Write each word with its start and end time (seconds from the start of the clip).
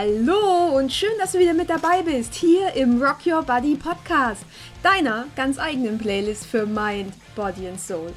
Hallo 0.00 0.78
und 0.78 0.90
schön, 0.90 1.10
dass 1.18 1.32
du 1.32 1.38
wieder 1.38 1.52
mit 1.52 1.68
dabei 1.68 2.00
bist, 2.00 2.32
hier 2.32 2.72
im 2.72 3.02
Rock 3.02 3.26
Your 3.26 3.42
Body 3.42 3.76
Podcast, 3.76 4.42
deiner 4.82 5.26
ganz 5.36 5.58
eigenen 5.58 5.98
Playlist 5.98 6.46
für 6.46 6.64
Mind, 6.64 7.12
Body 7.36 7.68
and 7.68 7.78
Soul. 7.78 8.10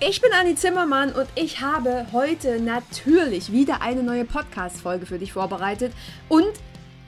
Ich 0.00 0.20
bin 0.20 0.30
Anni 0.38 0.56
Zimmermann 0.56 1.14
und 1.14 1.26
ich 1.36 1.62
habe 1.62 2.06
heute 2.12 2.60
natürlich 2.60 3.50
wieder 3.50 3.80
eine 3.80 4.02
neue 4.02 4.26
Podcast-Folge 4.26 5.06
für 5.06 5.18
dich 5.18 5.32
vorbereitet 5.32 5.94
und 6.28 6.52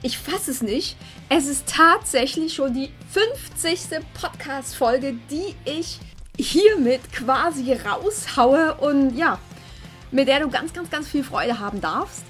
ich 0.01 0.17
fasse 0.17 0.49
es 0.49 0.63
nicht, 0.63 0.97
es 1.29 1.45
ist 1.45 1.67
tatsächlich 1.67 2.55
schon 2.55 2.73
die 2.73 2.89
50. 3.11 3.99
Podcast-Folge, 4.19 5.17
die 5.29 5.53
ich 5.65 5.99
hiermit 6.39 7.13
quasi 7.13 7.73
raushaue 7.73 8.73
und 8.73 9.15
ja, 9.15 9.37
mit 10.09 10.27
der 10.27 10.39
du 10.39 10.49
ganz, 10.49 10.73
ganz, 10.73 10.89
ganz 10.89 11.07
viel 11.07 11.23
Freude 11.23 11.59
haben 11.59 11.79
darfst. 11.79 12.23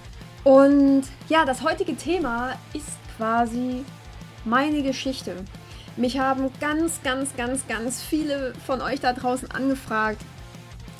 Und 0.44 1.04
ja, 1.30 1.46
das 1.46 1.64
heutige 1.64 1.96
Thema 1.96 2.54
ist 2.74 2.88
quasi 3.18 3.86
meine 4.46 4.84
Geschichte. 4.84 5.36
Mich 5.96 6.20
haben 6.20 6.50
ganz, 6.60 7.02
ganz, 7.04 7.36
ganz, 7.38 7.68
ganz 7.68 8.02
viele 8.02 8.54
von 8.66 8.82
euch 8.82 9.00
da 9.00 9.14
draußen 9.14 9.52
angefragt. 9.52 10.22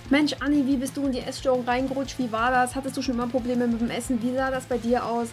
Mensch, 0.10 0.34
Anni, 0.40 0.66
wie 0.68 0.78
bist 0.78 0.96
du 0.96 1.06
in 1.08 1.14
die 1.14 1.20
Essstörung 1.20 1.66
reingerutscht? 1.66 2.20
Wie 2.20 2.32
war 2.32 2.52
das? 2.52 2.76
Hattest 2.76 2.96
du 2.96 3.02
schon 3.02 3.16
immer 3.16 3.28
Probleme 3.28 3.68
mit 3.68 3.82
dem 3.82 3.90
Essen? 3.90 4.22
Wie 4.22 4.36
sah 4.36 4.52
das 4.52 4.66
bei 4.66 4.78
dir 4.78 5.06
aus? 5.06 5.30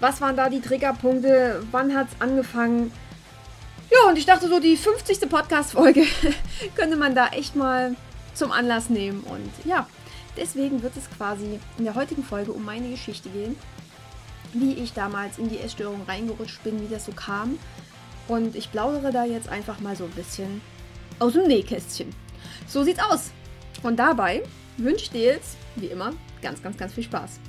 Was 0.00 0.20
waren 0.20 0.36
da 0.36 0.48
die 0.48 0.60
Triggerpunkte? 0.60 1.62
Wann 1.70 1.94
hat 1.94 2.08
es 2.08 2.20
angefangen? 2.20 2.92
Ja, 3.90 4.08
und 4.08 4.18
ich 4.18 4.26
dachte 4.26 4.48
so, 4.48 4.60
die 4.60 4.76
50. 4.76 5.28
Podcast-Folge 5.28 6.04
könnte 6.76 6.96
man 6.96 7.14
da 7.14 7.28
echt 7.28 7.56
mal 7.56 7.96
zum 8.34 8.52
Anlass 8.52 8.90
nehmen. 8.90 9.20
Und 9.20 9.50
ja, 9.64 9.86
Deswegen 10.36 10.82
wird 10.82 10.96
es 10.96 11.10
quasi 11.10 11.58
in 11.78 11.84
der 11.84 11.94
heutigen 11.94 12.22
Folge 12.22 12.52
um 12.52 12.64
meine 12.64 12.90
Geschichte 12.90 13.28
gehen, 13.28 13.56
wie 14.52 14.74
ich 14.74 14.92
damals 14.92 15.38
in 15.38 15.48
die 15.48 15.58
Essstörung 15.58 16.02
reingerutscht 16.06 16.62
bin, 16.62 16.80
wie 16.80 16.92
das 16.92 17.06
so 17.06 17.12
kam. 17.12 17.58
Und 18.28 18.54
ich 18.54 18.70
plaudere 18.70 19.12
da 19.12 19.24
jetzt 19.24 19.48
einfach 19.48 19.80
mal 19.80 19.96
so 19.96 20.04
ein 20.04 20.10
bisschen 20.12 20.60
aus 21.18 21.32
dem 21.32 21.46
Nähkästchen. 21.46 22.14
So 22.66 22.82
sieht's 22.84 23.02
aus. 23.02 23.30
Und 23.82 23.96
dabei 23.96 24.42
wünsche 24.76 25.04
ich 25.04 25.10
dir 25.10 25.22
jetzt, 25.22 25.56
wie 25.76 25.86
immer, 25.86 26.12
ganz, 26.42 26.62
ganz, 26.62 26.76
ganz 26.76 26.92
viel 26.92 27.04
Spaß. 27.04 27.40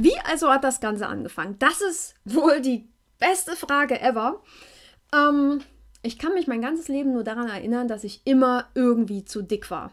Wie 0.00 0.16
also 0.20 0.48
hat 0.48 0.62
das 0.62 0.78
Ganze 0.78 1.08
angefangen? 1.08 1.56
Das 1.58 1.80
ist 1.80 2.14
wohl 2.24 2.60
die 2.60 2.88
beste 3.18 3.56
Frage 3.56 4.00
ever. 4.00 4.40
Ähm, 5.12 5.60
ich 6.02 6.18
kann 6.18 6.34
mich 6.34 6.46
mein 6.46 6.62
ganzes 6.62 6.88
Leben 6.88 7.12
nur 7.12 7.24
daran 7.24 7.48
erinnern, 7.48 7.88
dass 7.88 8.04
ich 8.04 8.22
immer 8.24 8.66
irgendwie 8.74 9.24
zu 9.24 9.42
dick 9.42 9.70
war. 9.70 9.90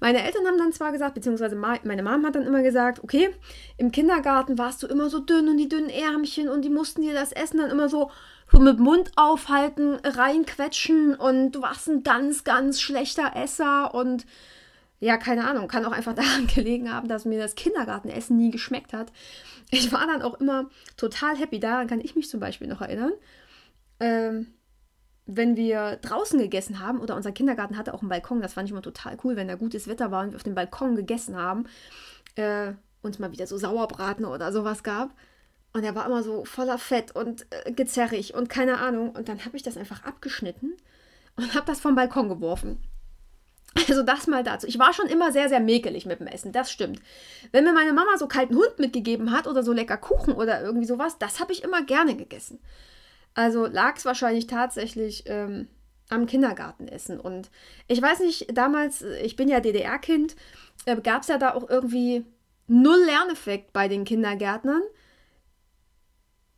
Meine 0.00 0.22
Eltern 0.22 0.46
haben 0.46 0.58
dann 0.58 0.72
zwar 0.72 0.92
gesagt, 0.92 1.14
beziehungsweise 1.14 1.56
meine 1.56 2.02
Mom 2.02 2.24
hat 2.24 2.34
dann 2.34 2.46
immer 2.46 2.62
gesagt, 2.62 3.02
okay, 3.02 3.30
im 3.76 3.92
Kindergarten 3.92 4.56
warst 4.56 4.82
du 4.82 4.86
immer 4.86 5.10
so 5.10 5.18
dünn 5.18 5.48
und 5.48 5.58
die 5.58 5.68
dünnen 5.68 5.90
Ärmchen 5.90 6.48
und 6.48 6.62
die 6.62 6.70
mussten 6.70 7.02
dir 7.02 7.12
das 7.14 7.32
Essen 7.32 7.58
dann 7.58 7.70
immer 7.70 7.88
so, 7.88 8.10
so 8.50 8.60
mit 8.60 8.78
Mund 8.78 9.12
aufhalten, 9.16 9.96
reinquetschen 10.02 11.14
und 11.14 11.52
du 11.52 11.62
warst 11.62 11.88
ein 11.88 12.02
ganz, 12.02 12.44
ganz 12.44 12.80
schlechter 12.80 13.32
Esser 13.34 13.94
und 13.94 14.26
ja, 15.00 15.18
keine 15.18 15.46
Ahnung, 15.46 15.68
kann 15.68 15.84
auch 15.84 15.92
einfach 15.92 16.14
daran 16.16 16.46
gelegen 16.46 16.92
haben, 16.92 17.08
dass 17.08 17.24
mir 17.24 17.38
das 17.38 17.54
Kindergartenessen 17.54 18.36
nie 18.36 18.50
geschmeckt 18.50 18.92
hat. 18.92 19.12
Ich 19.70 19.92
war 19.92 20.06
dann 20.06 20.22
auch 20.22 20.40
immer 20.40 20.70
total 20.96 21.36
happy, 21.36 21.58
daran 21.58 21.88
kann 21.88 22.00
ich 22.00 22.16
mich 22.16 22.28
zum 22.28 22.40
Beispiel 22.40 22.68
noch 22.68 22.80
erinnern 22.80 23.12
ähm, 24.04 24.46
wenn 25.26 25.56
wir 25.56 25.96
draußen 26.02 26.38
gegessen 26.38 26.80
haben, 26.80 27.00
oder 27.00 27.16
unser 27.16 27.32
Kindergarten 27.32 27.78
hatte 27.78 27.94
auch 27.94 28.02
einen 28.02 28.10
Balkon, 28.10 28.42
das 28.42 28.52
fand 28.52 28.68
ich 28.68 28.72
immer 28.72 28.82
total 28.82 29.16
cool, 29.24 29.36
wenn 29.36 29.48
da 29.48 29.54
gutes 29.54 29.88
Wetter 29.88 30.10
war 30.10 30.22
und 30.22 30.32
wir 30.32 30.36
auf 30.36 30.42
dem 30.42 30.54
Balkon 30.54 30.94
gegessen 30.94 31.36
haben, 31.36 31.64
äh, 32.34 32.72
uns 33.00 33.18
mal 33.18 33.32
wieder 33.32 33.46
so 33.46 33.56
Sauerbraten 33.56 34.26
oder 34.26 34.52
sowas 34.52 34.82
gab. 34.82 35.14
Und 35.72 35.82
er 35.82 35.94
war 35.94 36.06
immer 36.06 36.22
so 36.22 36.44
voller 36.44 36.78
Fett 36.78 37.16
und 37.16 37.46
äh, 37.50 37.72
gezerrig 37.72 38.34
und 38.34 38.48
keine 38.48 38.78
Ahnung. 38.78 39.10
Und 39.10 39.28
dann 39.28 39.44
habe 39.44 39.56
ich 39.56 39.62
das 39.62 39.76
einfach 39.76 40.04
abgeschnitten 40.04 40.74
und 41.36 41.54
habe 41.54 41.66
das 41.66 41.80
vom 41.80 41.94
Balkon 41.94 42.28
geworfen. 42.28 42.78
Also 43.88 44.04
das 44.04 44.28
mal 44.28 44.44
dazu. 44.44 44.68
Ich 44.68 44.78
war 44.78 44.92
schon 44.92 45.08
immer 45.08 45.32
sehr, 45.32 45.48
sehr 45.48 45.58
mäkelig 45.58 46.06
mit 46.06 46.20
dem 46.20 46.28
Essen, 46.28 46.52
das 46.52 46.70
stimmt. 46.70 47.00
Wenn 47.50 47.64
mir 47.64 47.72
meine 47.72 47.92
Mama 47.92 48.16
so 48.18 48.28
kalten 48.28 48.54
Hund 48.54 48.78
mitgegeben 48.78 49.32
hat 49.32 49.48
oder 49.48 49.64
so 49.64 49.72
lecker 49.72 49.96
Kuchen 49.96 50.32
oder 50.32 50.62
irgendwie 50.62 50.86
sowas, 50.86 51.18
das 51.18 51.40
habe 51.40 51.52
ich 51.52 51.64
immer 51.64 51.82
gerne 51.82 52.14
gegessen. 52.14 52.60
Also 53.34 53.66
lag 53.66 53.96
es 53.96 54.04
wahrscheinlich 54.04 54.46
tatsächlich 54.46 55.24
ähm, 55.26 55.68
am 56.08 56.26
Kindergartenessen. 56.26 57.20
Und 57.20 57.50
ich 57.88 58.00
weiß 58.00 58.20
nicht, 58.20 58.56
damals, 58.56 59.02
ich 59.02 59.36
bin 59.36 59.48
ja 59.48 59.60
DDR-Kind, 59.60 60.36
äh, 60.86 60.96
gab 61.00 61.22
es 61.22 61.28
ja 61.28 61.38
da 61.38 61.54
auch 61.54 61.68
irgendwie 61.68 62.24
null 62.66 63.02
Lerneffekt 63.04 63.72
bei 63.72 63.88
den 63.88 64.04
Kindergärtnern. 64.04 64.82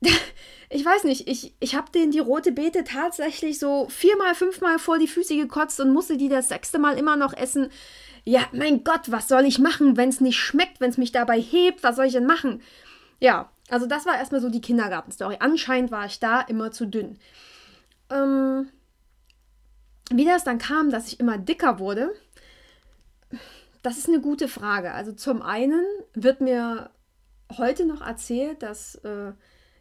ich 0.69 0.85
weiß 0.85 1.05
nicht, 1.05 1.29
ich, 1.29 1.55
ich 1.61 1.75
habe 1.75 1.91
denen 1.91 2.13
die 2.13 2.19
rote 2.19 2.53
Beete 2.53 2.85
tatsächlich 2.85 3.59
so 3.59 3.89
viermal, 3.89 4.35
fünfmal 4.35 4.79
vor 4.79 4.99
die 4.99 5.09
Füße 5.09 5.37
gekotzt 5.37 5.81
und 5.81 5.93
musste 5.93 6.17
die 6.17 6.29
das 6.29 6.49
sechste 6.49 6.79
Mal 6.79 6.99
immer 6.99 7.17
noch 7.17 7.33
essen. 7.33 7.71
Ja, 8.25 8.41
mein 8.53 8.83
Gott, 8.85 9.11
was 9.11 9.29
soll 9.29 9.47
ich 9.47 9.59
machen, 9.59 9.97
wenn 9.97 10.09
es 10.09 10.21
nicht 10.21 10.39
schmeckt, 10.39 10.81
wenn 10.81 10.91
es 10.91 10.99
mich 10.99 11.13
dabei 11.13 11.41
hebt? 11.41 11.83
Was 11.83 11.97
soll 11.97 12.07
ich 12.07 12.13
denn 12.13 12.27
machen? 12.27 12.61
Ja, 13.21 13.51
also 13.71 13.87
das 13.87 14.07
war 14.07 14.17
erstmal 14.17 14.41
so 14.41 14.49
die 14.49 14.61
Kindergartenstory. 14.61 15.37
Anscheinend 15.41 15.91
war 15.91 16.07
ich 16.07 16.21
da 16.21 16.41
immer 16.41 16.71
zu 16.71 16.87
dünn. 16.87 17.19
Ähm, 18.11 18.69
wie 20.11 20.25
das 20.25 20.45
dann 20.45 20.59
kam, 20.59 20.91
dass 20.91 21.09
ich 21.09 21.19
immer 21.19 21.39
dicker 21.39 21.79
wurde, 21.79 22.13
das 23.83 23.99
ist 23.99 24.09
eine 24.09 24.21
gute 24.21 24.49
Frage. 24.49 24.93
Also 24.93 25.13
zum 25.13 25.43
einen 25.43 25.85
wird 26.15 26.41
mir 26.41 26.91
heute 27.57 27.87
noch 27.87 28.01
erzählt, 28.01 28.63
dass 28.63 28.97
äh, 28.97 29.33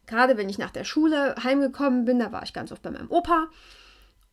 gerade 0.08 0.38
wenn 0.38 0.50
ich 0.50 0.58
nach 0.58 0.72
der 0.72 0.84
Schule 0.84 1.36
heimgekommen 1.44 2.06
bin, 2.06 2.20
da 2.20 2.32
war 2.32 2.44
ich 2.44 2.54
ganz 2.54 2.72
oft 2.72 2.82
bei 2.82 2.92
meinem 2.92 3.10
Opa 3.10 3.48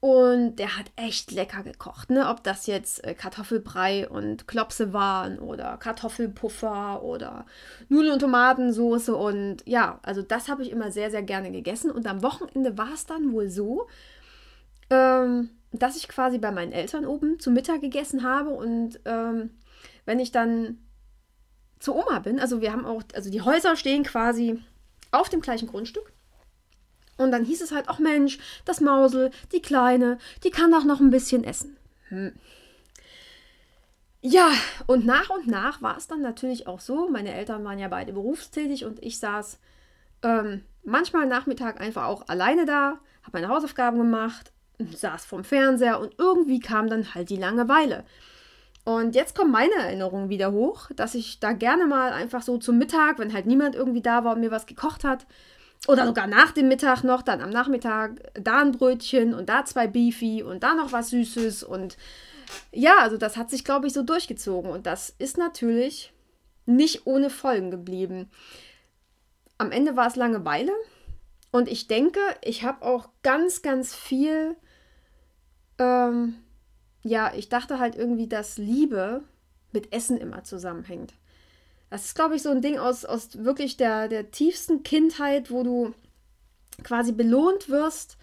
und 0.03 0.57
der 0.57 0.77
hat 0.77 0.87
echt 0.97 1.31
lecker 1.31 1.63
gekocht, 1.63 2.11
ne? 2.11 2.29
Ob 2.29 2.43
das 2.43 2.67
jetzt 2.67 3.05
äh, 3.05 3.15
Kartoffelbrei 3.15 4.09
und 4.09 4.49
Klopse 4.49 4.93
waren 4.93 5.39
oder 5.39 5.77
Kartoffelpuffer 5.77 7.05
oder 7.05 7.47
Nudeln 7.89 8.15
und 8.15 8.19
Tomatensoße 8.19 9.15
und 9.15 9.59
ja, 9.65 10.01
also 10.03 10.21
das 10.23 10.49
habe 10.49 10.65
ich 10.65 10.73
immer 10.73 10.91
sehr, 10.91 11.13
sehr 11.13 11.23
gerne 11.23 11.53
gegessen. 11.53 11.93
Und 11.93 12.09
am 12.09 12.21
Wochenende 12.25 12.77
war 12.77 12.93
es 12.93 13.07
dann 13.07 13.31
wohl 13.31 13.49
so, 13.49 13.87
ähm, 14.91 15.51
dass 15.71 15.97
ich 15.97 16.09
quasi 16.09 16.39
bei 16.39 16.51
meinen 16.51 16.73
Eltern 16.73 17.07
oben 17.07 17.39
zu 17.39 17.53
Mittag 17.53 17.81
gegessen 17.81 18.25
habe 18.25 18.51
und 18.51 18.99
ähm, 19.05 19.51
wenn 20.05 20.19
ich 20.19 20.33
dann 20.33 20.79
zur 21.79 21.95
Oma 21.95 22.19
bin, 22.19 22.41
also 22.41 22.61
wir 22.61 22.73
haben 22.73 22.87
auch, 22.87 23.05
also 23.15 23.31
die 23.31 23.43
Häuser 23.43 23.77
stehen 23.77 24.03
quasi 24.03 24.59
auf 25.13 25.29
dem 25.29 25.43
gleichen 25.43 25.69
Grundstück. 25.69 26.13
Und 27.23 27.33
dann 27.33 27.45
hieß 27.45 27.63
es 27.63 27.73
halt, 27.73 27.87
ach 27.89 27.99
Mensch, 27.99 28.39
das 28.65 28.81
Mausel, 28.81 29.31
die 29.53 29.63
Kleine, 29.63 30.19
die 30.45 30.51
kann 30.51 30.71
doch 30.71 30.85
noch 30.85 31.01
ein 31.01 31.11
bisschen 31.11 31.45
essen. 31.45 31.77
Hm. 32.09 32.33
Ja, 34.25 34.51
und 34.87 35.05
nach 35.05 35.31
und 35.31 35.49
nach 35.49 35.83
war 35.83 35.97
es 35.97 36.07
dann 36.07 36.21
natürlich 36.21 36.69
auch 36.69 36.79
so. 36.79 37.09
Meine 37.09 37.35
Eltern 37.35 37.65
waren 37.65 37.81
ja 37.81 37.89
beide 37.89 38.13
berufstätig 38.13 38.85
und 38.85 39.03
ich 39.03 39.19
saß 39.19 39.59
ähm, 40.23 40.63
manchmal 40.85 41.27
Nachmittag 41.27 41.81
einfach 41.81 42.07
auch 42.07 42.29
alleine 42.29 42.65
da, 42.65 43.01
habe 43.23 43.33
meine 43.33 43.49
Hausaufgaben 43.49 43.99
gemacht, 43.99 44.53
saß 44.79 45.25
vorm 45.25 45.43
Fernseher 45.43 45.99
und 46.01 46.15
irgendwie 46.19 46.61
kam 46.61 46.89
dann 46.89 47.15
halt 47.15 47.31
die 47.31 47.37
Langeweile. 47.37 48.05
Und 48.85 49.15
jetzt 49.15 49.37
kommen 49.37 49.53
meine 49.53 49.75
Erinnerungen 49.75 50.29
wieder 50.29 50.51
hoch, 50.51 50.91
dass 50.97 51.15
ich 51.15 51.39
da 51.39 51.53
gerne 51.53 51.87
mal 51.87 52.13
einfach 52.13 52.43
so 52.43 52.59
zum 52.59 52.79
Mittag, 52.79 53.19
wenn 53.19 53.33
halt 53.33 53.47
niemand 53.47 53.77
irgendwie 53.77 54.03
da 54.03 54.25
war 54.25 54.35
und 54.35 54.41
mir 54.41 54.51
was 54.51 54.67
gekocht 54.67 55.05
hat, 55.05 55.27
oder 55.89 56.07
sogar 56.07 56.27
nach 56.27 56.53
dem 56.53 56.69
Mittag 56.69 57.03
noch, 57.03 57.23
dann 57.23 57.41
am 57.41 57.51
Nachmittag 57.51 58.21
da 58.35 58.61
ein 58.61 58.73
Brötchen 58.73 59.35
und 59.35 59.49
da 59.49 59.65
zwei 59.65 59.89
Beefy 59.89 60.43
und 60.43 60.63
da 60.63 60.75
noch 60.75 60.93
was 60.93 61.11
Süßes. 61.11 61.65
Und 61.65 61.97
ja, 62.71 62.99
also 62.99 63.17
das 63.17 63.37
hat 63.37 63.51
sich, 63.51 63.65
glaube 63.65 63.89
ich, 63.89 63.93
so 63.93 64.03
durchgezogen. 64.03 64.71
Und 64.71 64.87
das 64.87 65.11
ist 65.19 65.39
natürlich 65.39 66.13
nicht 66.67 67.07
ohne 67.07 67.31
Folgen 67.31 67.71
geblieben. 67.71 68.31
Am 69.59 69.73
Ende 69.73 69.97
war 69.97 70.07
es 70.07 70.17
Langeweile. 70.17 70.73
Und 71.51 71.69
ich 71.69 71.89
denke, 71.89 72.21
ich 72.43 72.63
habe 72.65 72.83
auch 72.83 73.09
ganz, 73.23 73.61
ganz 73.63 73.95
viel. 73.95 74.57
Ähm, 75.79 76.37
ja, 77.03 77.33
ich 77.35 77.49
dachte 77.49 77.81
halt 77.81 77.97
irgendwie, 77.97 78.29
dass 78.29 78.57
Liebe 78.57 79.25
mit 79.73 79.93
Essen 79.93 80.17
immer 80.17 80.45
zusammenhängt. 80.45 81.15
Das 81.93 82.07
ist, 82.07 82.15
glaube 82.15 82.37
ich, 82.37 82.43
so 82.43 82.49
ein 82.49 82.63
Ding 82.63 82.79
aus, 82.79 83.05
aus 83.05 83.45
wirklich 83.45 83.77
der, 83.77 84.09
der 84.09 84.31
tiefsten 84.31 84.83
Kindheit, 84.83 85.51
wo 85.51 85.63
du 85.63 85.93
quasi 86.83 87.13
belohnt 87.13 87.69
wirst 87.69 88.17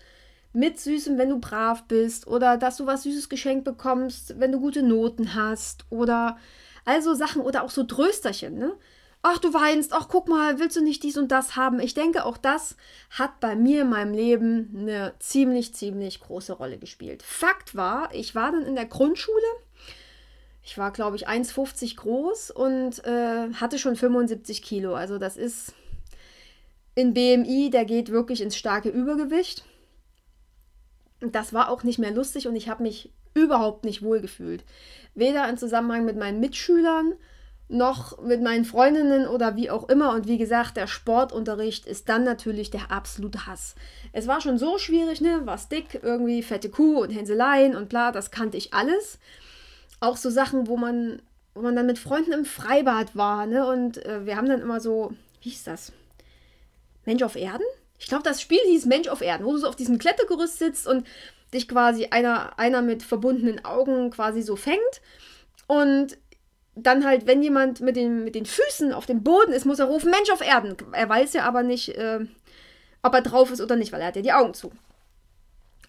mit 0.54 0.80
Süßem, 0.80 1.20
wenn 1.20 1.30
du 1.30 1.38
brav 1.38 1.84
bist 1.84 2.26
oder 2.26 2.58
dass 2.58 2.78
du 2.78 2.88
was 2.88 3.04
Süßes 3.04 3.30
geschenkt 3.30 3.66
bekommst, 3.66 4.40
wenn 4.40 4.52
du 4.52 4.60
gute 4.60 4.82
Noten 4.82 5.36
hast 5.36 5.86
oder 5.92 6.40
also 6.84 7.14
Sachen 7.14 7.44
oder 7.44 7.64
auch 7.64 7.70
so 7.70 7.84
Trösterchen, 7.84 8.58
ne? 8.58 8.76
ach 9.22 9.38
du 9.38 9.54
weinst, 9.54 9.94
ach 9.94 10.08
guck 10.10 10.28
mal, 10.28 10.58
willst 10.58 10.78
du 10.78 10.82
nicht 10.82 11.04
dies 11.04 11.18
und 11.18 11.32
das 11.32 11.56
haben? 11.56 11.80
Ich 11.80 11.94
denke, 11.94 12.26
auch 12.26 12.38
das 12.38 12.76
hat 13.12 13.40
bei 13.40 13.56
mir 13.56 13.82
in 13.82 13.90
meinem 13.90 14.16
Leben 14.16 14.76
eine 14.76 15.14
ziemlich, 15.20 15.76
ziemlich 15.76 16.22
große 16.22 16.54
Rolle 16.54 16.80
gespielt. 16.80 17.22
Fakt 17.22 17.76
war, 17.76 18.14
ich 18.16 18.34
war 18.34 18.52
dann 18.52 18.66
in 18.66 18.74
der 18.74 18.88
Grundschule. 18.88 19.38
Ich 20.64 20.78
war, 20.78 20.92
glaube 20.92 21.16
ich, 21.16 21.28
1,50 21.28 21.96
groß 21.96 22.52
und 22.52 23.04
äh, 23.06 23.54
hatte 23.54 23.80
schon 23.80 23.96
75 23.96 24.62
Kilo. 24.62 24.94
Also 24.94 25.18
das 25.18 25.38
ist 25.38 25.74
in 26.96 27.14
BMI, 27.14 27.70
der 27.70 27.86
geht 27.86 28.12
wirklich 28.12 28.42
ins 28.42 28.58
starke 28.58 28.90
Übergewicht. 28.90 29.64
Das 31.22 31.54
war 31.54 31.70
auch 31.70 31.84
nicht 31.84 32.00
mehr 32.00 32.12
lustig 32.12 32.48
und 32.48 32.56
ich 32.56 32.70
habe 32.70 32.84
mich 32.84 33.12
überhaupt 33.34 33.86
nicht 33.86 34.02
wohl 34.02 34.20
gefühlt. 34.20 34.64
Weder 35.16 35.48
im 35.50 35.58
Zusammenhang 35.58 36.06
mit 36.06 36.18
meinen 36.18 36.40
Mitschülern 36.40 37.14
noch 37.70 38.20
mit 38.22 38.42
meinen 38.42 38.66
Freundinnen 38.66 39.28
oder 39.28 39.56
wie 39.56 39.70
auch 39.70 39.88
immer. 39.90 40.14
Und 40.14 40.28
wie 40.28 40.40
gesagt, 40.40 40.76
der 40.76 40.88
Sportunterricht 40.88 41.86
ist 41.86 42.10
dann 42.10 42.24
natürlich 42.24 42.72
der 42.72 42.92
absolute 42.92 43.46
Hass. 43.46 43.76
Es 44.12 44.28
war 44.28 44.42
schon 44.42 44.58
so 44.58 44.80
schwierig, 44.80 45.22
ne? 45.22 45.42
Was 45.46 45.70
dick, 45.70 46.00
irgendwie 46.02 46.42
fette 46.42 46.70
Kuh 46.70 47.00
und 47.00 47.12
Hänseleien 47.12 47.76
und 47.76 47.88
bla, 47.88 48.12
das 48.12 48.32
kannte 48.32 48.58
ich 48.58 48.74
alles. 48.74 49.20
Auch 50.00 50.18
so 50.18 50.30
Sachen, 50.30 50.68
wo 50.68 50.78
man, 50.78 51.22
wo 51.54 51.62
man 51.62 51.76
dann 51.76 51.86
mit 51.86 52.00
Freunden 52.00 52.32
im 52.32 52.46
Freibad 52.46 53.16
war, 53.16 53.46
ne? 53.46 53.68
Und 53.68 54.04
äh, 54.06 54.26
wir 54.26 54.38
haben 54.38 54.48
dann 54.48 54.62
immer 54.62 54.80
so, 54.80 55.14
wie 55.42 55.50
hieß 55.50 55.64
das? 55.66 55.92
Mensch 57.06 57.24
auf 57.24 57.36
Erden? 57.36 57.66
Ich 57.98 58.08
glaube, 58.08 58.24
das 58.24 58.42
Spiel 58.42 58.60
hieß 58.66 58.86
Mensch 58.86 59.08
auf 59.10 59.22
Erden, 59.22 59.46
wo 59.46 59.52
du 59.52 59.58
so 59.58 59.68
auf 59.68 59.76
diesem 59.76 59.98
Klettergerüst 59.98 60.58
sitzt 60.58 60.88
und 60.88 61.06
dich 61.54 61.68
quasi 61.68 62.08
einer, 62.08 62.58
einer 62.58 62.82
mit 62.82 63.04
verbundenen 63.04 63.66
Augen 63.66 64.12
quasi 64.12 64.42
so 64.42 64.56
fängt. 64.56 65.02
Und 65.68 66.18
dann 66.76 67.06
halt, 67.06 67.28
wenn 67.28 67.44
jemand 67.44 67.82
mit 67.82 67.96
den, 67.96 68.24
mit 68.24 68.36
den 68.36 68.46
Füßen 68.46 68.94
auf 68.94 69.06
dem 69.06 69.24
Boden 69.24 69.52
ist, 69.52 69.66
muss 69.66 69.80
er 69.80 69.86
rufen, 69.86 70.12
Mensch 70.12 70.30
auf 70.32 70.42
Erden. 70.42 70.76
Er 70.94 71.10
weiß 71.10 71.34
ja 71.34 71.44
aber 71.44 71.64
nicht, 71.64 71.90
äh, 71.98 72.20
ob 73.02 73.14
er 73.14 73.22
drauf 73.22 73.52
ist 73.52 73.62
oder 73.62 73.76
nicht, 73.76 73.92
weil 73.92 74.02
er 74.02 74.08
hat 74.08 74.16
ja 74.16 74.22
die 74.22 74.34
Augen 74.34 74.54
zu. 74.54 74.72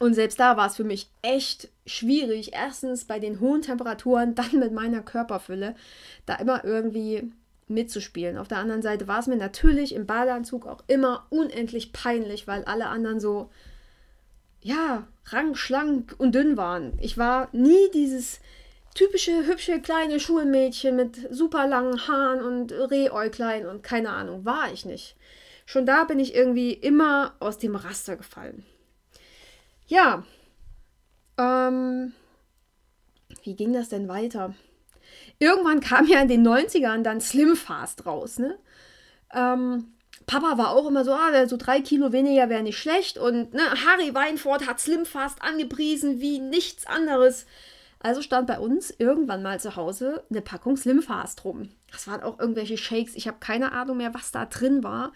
Und 0.00 0.14
selbst 0.14 0.40
da 0.40 0.56
war 0.56 0.66
es 0.66 0.76
für 0.76 0.84
mich 0.84 1.10
echt 1.20 1.68
schwierig, 1.84 2.54
erstens 2.54 3.04
bei 3.04 3.18
den 3.18 3.38
hohen 3.38 3.60
Temperaturen, 3.60 4.34
dann 4.34 4.58
mit 4.58 4.72
meiner 4.72 5.02
Körperfülle, 5.02 5.76
da 6.24 6.36
immer 6.36 6.64
irgendwie 6.64 7.30
mitzuspielen. 7.68 8.38
Auf 8.38 8.48
der 8.48 8.58
anderen 8.58 8.82
Seite 8.82 9.06
war 9.06 9.20
es 9.20 9.26
mir 9.26 9.36
natürlich 9.36 9.94
im 9.94 10.06
Badeanzug 10.06 10.66
auch 10.66 10.82
immer 10.86 11.26
unendlich 11.28 11.92
peinlich, 11.92 12.48
weil 12.48 12.64
alle 12.64 12.86
anderen 12.86 13.20
so, 13.20 13.50
ja, 14.62 15.06
rang, 15.26 15.54
schlank 15.54 16.14
und 16.16 16.34
dünn 16.34 16.56
waren. 16.56 16.94
Ich 16.98 17.18
war 17.18 17.50
nie 17.52 17.90
dieses 17.92 18.40
typische 18.94 19.46
hübsche 19.46 19.82
kleine 19.82 20.18
Schulmädchen 20.18 20.96
mit 20.96 21.28
super 21.30 21.66
langen 21.66 22.08
Haaren 22.08 22.40
und 22.40 22.72
Rehäuglein 22.72 23.66
und 23.66 23.82
keine 23.82 24.10
Ahnung, 24.10 24.46
war 24.46 24.72
ich 24.72 24.86
nicht. 24.86 25.14
Schon 25.66 25.84
da 25.84 26.04
bin 26.04 26.18
ich 26.18 26.34
irgendwie 26.34 26.72
immer 26.72 27.34
aus 27.38 27.58
dem 27.58 27.76
Raster 27.76 28.16
gefallen. 28.16 28.64
Ja, 29.90 30.22
ähm, 31.36 32.12
wie 33.42 33.56
ging 33.56 33.72
das 33.72 33.88
denn 33.88 34.06
weiter? 34.06 34.54
Irgendwann 35.40 35.80
kam 35.80 36.06
ja 36.06 36.20
in 36.20 36.28
den 36.28 36.46
90ern 36.46 37.02
dann 37.02 37.20
Slim 37.20 37.56
Fast 37.56 38.06
raus, 38.06 38.38
ne? 38.38 38.56
Ähm, 39.34 39.94
Papa 40.26 40.58
war 40.58 40.70
auch 40.70 40.86
immer 40.86 41.04
so, 41.04 41.12
ah, 41.12 41.44
so 41.48 41.56
drei 41.56 41.80
Kilo 41.80 42.12
weniger 42.12 42.48
wäre 42.48 42.62
nicht 42.62 42.78
schlecht. 42.78 43.18
Und 43.18 43.52
ne, 43.52 43.62
Harry 43.84 44.14
Weinfurt 44.14 44.68
hat 44.68 44.78
Slim 44.78 45.06
Fast 45.06 45.42
angepriesen 45.42 46.20
wie 46.20 46.38
nichts 46.38 46.86
anderes. 46.86 47.46
Also 47.98 48.22
stand 48.22 48.46
bei 48.46 48.60
uns 48.60 48.94
irgendwann 48.96 49.42
mal 49.42 49.58
zu 49.58 49.74
Hause 49.74 50.22
eine 50.30 50.40
Packung 50.40 50.76
Slim 50.76 51.02
Fast 51.02 51.44
rum. 51.44 51.70
Das 51.90 52.06
waren 52.06 52.22
auch 52.22 52.38
irgendwelche 52.38 52.78
Shakes. 52.78 53.16
Ich 53.16 53.26
habe 53.26 53.38
keine 53.40 53.72
Ahnung 53.72 53.96
mehr, 53.96 54.14
was 54.14 54.30
da 54.30 54.46
drin 54.46 54.84
war. 54.84 55.12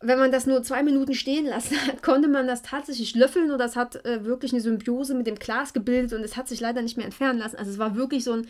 Wenn 0.00 0.18
man 0.18 0.30
das 0.30 0.46
nur 0.46 0.62
zwei 0.62 0.82
Minuten 0.82 1.14
stehen 1.14 1.46
lassen 1.46 1.76
hat, 1.86 2.02
konnte 2.02 2.28
man 2.28 2.46
das 2.46 2.62
tatsächlich 2.62 3.14
löffeln 3.14 3.50
oder 3.50 3.64
es 3.64 3.76
hat 3.76 4.04
äh, 4.04 4.24
wirklich 4.24 4.52
eine 4.52 4.60
Symbiose 4.60 5.14
mit 5.14 5.26
dem 5.26 5.36
Glas 5.36 5.72
gebildet 5.72 6.12
und 6.12 6.24
es 6.24 6.36
hat 6.36 6.48
sich 6.48 6.60
leider 6.60 6.82
nicht 6.82 6.96
mehr 6.96 7.06
entfernen 7.06 7.38
lassen. 7.38 7.56
Also 7.56 7.70
es 7.70 7.78
war 7.78 7.96
wirklich 7.96 8.24
so 8.24 8.32
ein 8.32 8.48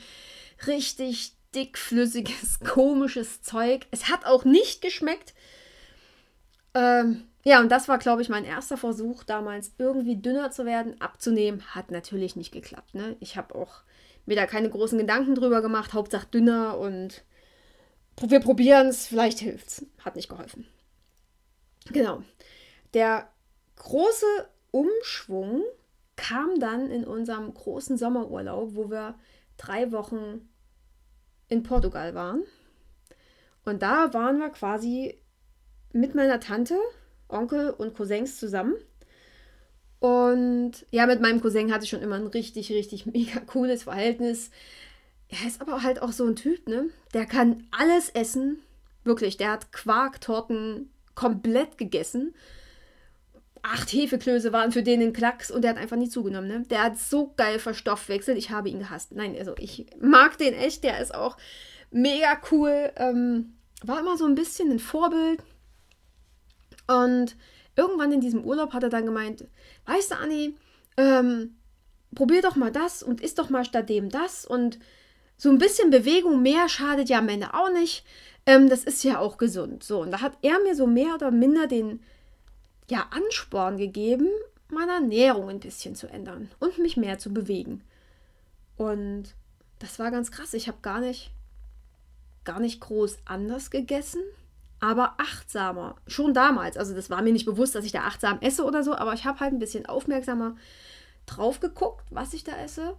richtig 0.67 1.33
dickflüssiges, 1.55 2.61
komisches 2.65 3.43
Zeug. 3.43 3.87
Es 3.91 4.09
hat 4.09 4.27
auch 4.27 4.45
nicht 4.45 4.83
geschmeckt. 4.83 5.35
Ähm, 6.75 7.25
ja, 7.45 7.61
und 7.61 7.71
das 7.71 7.89
war, 7.89 7.99
glaube 7.99 8.23
ich, 8.23 8.29
mein 8.29 8.45
erster 8.45 8.77
Versuch 8.77 9.23
damals, 9.23 9.73
irgendwie 9.79 10.17
dünner 10.17 10.51
zu 10.51 10.67
werden, 10.67 11.01
abzunehmen. 11.01 11.63
Hat 11.75 11.91
natürlich 11.91 12.37
nicht 12.37 12.53
geklappt. 12.53 12.95
Ne? 12.95 13.17
Ich 13.21 13.37
habe 13.37 13.55
auch 13.55 13.83
mir 14.27 14.35
da 14.35 14.47
keine 14.47 14.69
großen 14.69 14.99
Gedanken 14.99 15.35
drüber 15.35 15.63
gemacht. 15.63 15.95
Hauptsache 15.95 16.27
dünner 16.27 16.77
und 16.77 17.23
wir 18.21 18.41
probieren 18.41 18.89
es, 18.89 19.07
vielleicht 19.07 19.39
hilft 19.39 19.69
es. 19.69 19.87
Hat 20.05 20.17
nicht 20.17 20.29
geholfen. 20.29 20.67
Genau. 21.93 22.23
Der 22.95 23.29
große 23.77 24.27
Umschwung 24.71 25.63
kam 26.17 26.59
dann 26.59 26.91
in 26.91 27.05
unserem 27.05 27.53
großen 27.53 27.97
Sommerurlaub, 27.97 28.75
wo 28.75 28.91
wir 28.91 29.19
drei 29.57 29.93
Wochen 29.93 30.49
in 31.49 31.63
Portugal 31.63 32.15
waren. 32.15 32.43
Und 33.65 33.83
da 33.83 34.13
waren 34.15 34.39
wir 34.39 34.51
quasi 34.51 35.19
mit 35.93 36.15
meiner 36.15 36.41
Tante, 36.41 36.79
Onkel 37.29 37.71
und 37.71 37.95
Cousins 37.95 38.39
zusammen. 38.39 38.75
Und 39.99 40.87
ja, 40.91 41.07
mit 41.07 41.21
meinem 41.21 41.41
Cousin 41.41 41.73
hatte 41.73 41.85
ich 41.85 41.91
schon 41.91 42.03
immer 42.03 42.17
ein 42.17 42.27
richtig, 42.27 42.71
richtig 42.71 43.07
mega 43.07 43.41
cooles 43.41 43.85
Verhältnis. 43.85 44.51
Er 45.29 45.47
ist 45.47 45.61
aber 45.61 45.83
halt 45.83 46.01
auch 46.01 46.13
so 46.13 46.25
ein 46.27 46.37
Typ, 46.37 46.69
ne? 46.69 46.91
Der 47.13 47.27
kann 47.27 47.67
alles 47.77 48.11
essen. 48.11 48.63
Wirklich, 49.05 49.37
der 49.37 49.53
hat 49.53 49.73
Quarktorten 49.73 50.91
komplett 51.17 51.79
gegessen 51.79 52.35
acht 53.67 53.93
Hefeklöße 53.93 54.53
waren 54.53 54.71
für 54.71 54.83
den 54.83 55.03
ein 55.03 55.13
Klacks 55.13 55.51
und 55.51 55.63
der 55.63 55.73
hat 55.73 55.79
einfach 55.79 55.97
nie 55.97 56.09
zugenommen. 56.09 56.49
Ne? 56.49 56.63
Der 56.71 56.85
hat 56.85 56.99
so 56.99 57.33
geil 57.37 57.59
verstoffwechselt. 57.59 58.39
Ich 58.39 58.51
habe 58.51 58.69
ihn 58.69 58.79
gehasst. 58.79 59.13
Nein, 59.13 59.35
also 59.37 59.55
ich 59.59 59.87
mag 60.01 60.39
den 60.39 60.55
echt. 60.55 60.85
Der 60.85 61.01
ist 61.01 61.15
auch 61.15 61.37
mega 61.91 62.41
cool. 62.51 62.93
Ähm, 62.97 63.55
war 63.83 63.99
immer 64.01 64.17
so 64.17 64.25
ein 64.25 64.37
bisschen 64.37 64.71
ein 64.71 64.79
Vorbild. 64.79 65.43
Und 66.87 67.37
irgendwann 67.75 68.13
in 68.13 68.21
diesem 68.21 68.45
Urlaub 68.45 68.73
hat 68.73 68.85
er 68.85 68.89
dann 68.89 69.05
gemeint, 69.05 69.45
weißt 69.87 70.13
du, 70.13 70.17
Anni, 70.17 70.55
ähm, 70.97 71.57
probier 72.15 72.43
doch 72.43 72.55
mal 72.55 72.71
das 72.71 73.03
und 73.03 73.21
isst 73.21 73.41
doch 73.41 73.51
mal 73.51 73.65
statt 73.65 73.89
dem 73.89 74.11
das. 74.11 74.47
Und 74.47 74.79
so 75.37 75.51
ein 75.51 75.59
bisschen 75.59 75.91
Bewegung 75.91 76.41
mehr 76.41 76.69
schadet 76.69 77.09
ja 77.09 77.19
am 77.19 77.29
Ende 77.29 77.53
auch 77.53 77.73
nicht. 77.73 78.05
Ähm, 78.47 78.69
das 78.69 78.85
ist 78.85 79.03
ja 79.03 79.19
auch 79.19 79.37
gesund. 79.37 79.83
So, 79.83 80.01
und 80.01 80.13
da 80.13 80.21
hat 80.21 80.39
er 80.43 80.61
mir 80.61 80.75
so 80.75 80.87
mehr 80.87 81.15
oder 81.15 81.31
minder 81.31 81.67
den 81.67 82.01
ja, 82.89 83.09
Ansporn 83.11 83.77
gegeben, 83.77 84.29
meine 84.69 84.93
Ernährung 84.93 85.49
ein 85.49 85.61
bisschen 85.61 85.97
zu 85.97 86.07
ändern 86.07 86.51
und 86.61 86.79
mich 86.79 86.97
mehr 86.97 87.19
zu 87.19 87.33
bewegen. 87.33 87.83
Und 88.77 89.35
das 89.81 89.99
war 89.99 90.11
ganz 90.11 90.31
krass. 90.31 90.55
Ich 90.55 90.69
habe 90.69 90.79
gar 90.83 91.01
nicht, 91.01 91.31
gar 92.45 92.61
nicht 92.61 92.81
groß 92.81 93.19
anders 93.25 93.71
gegessen, 93.71 94.23
aber 94.81 95.15
achtsamer. 95.19 95.97
Schon 96.07 96.35
damals. 96.35 96.77
Also 96.77 96.95
das 96.95 97.11
war 97.11 97.23
mir 97.23 97.33
nicht 97.33 97.47
bewusst, 97.47 97.75
dass 97.75 97.85
ich 97.85 97.93
da 97.93 98.03
achtsam 98.03 98.39
esse 98.41 98.65
oder 98.65 98.85
so, 98.85 98.95
aber 98.95 99.15
ich 99.15 99.25
habe 99.25 99.41
halt 99.41 99.53
ein 99.53 99.59
bisschen 99.59 99.87
aufmerksamer 99.87 100.57
drauf 101.27 101.59
geguckt, 101.59 102.05
was 102.11 102.35
ich 102.35 102.45
da 102.45 102.57
esse 102.57 102.97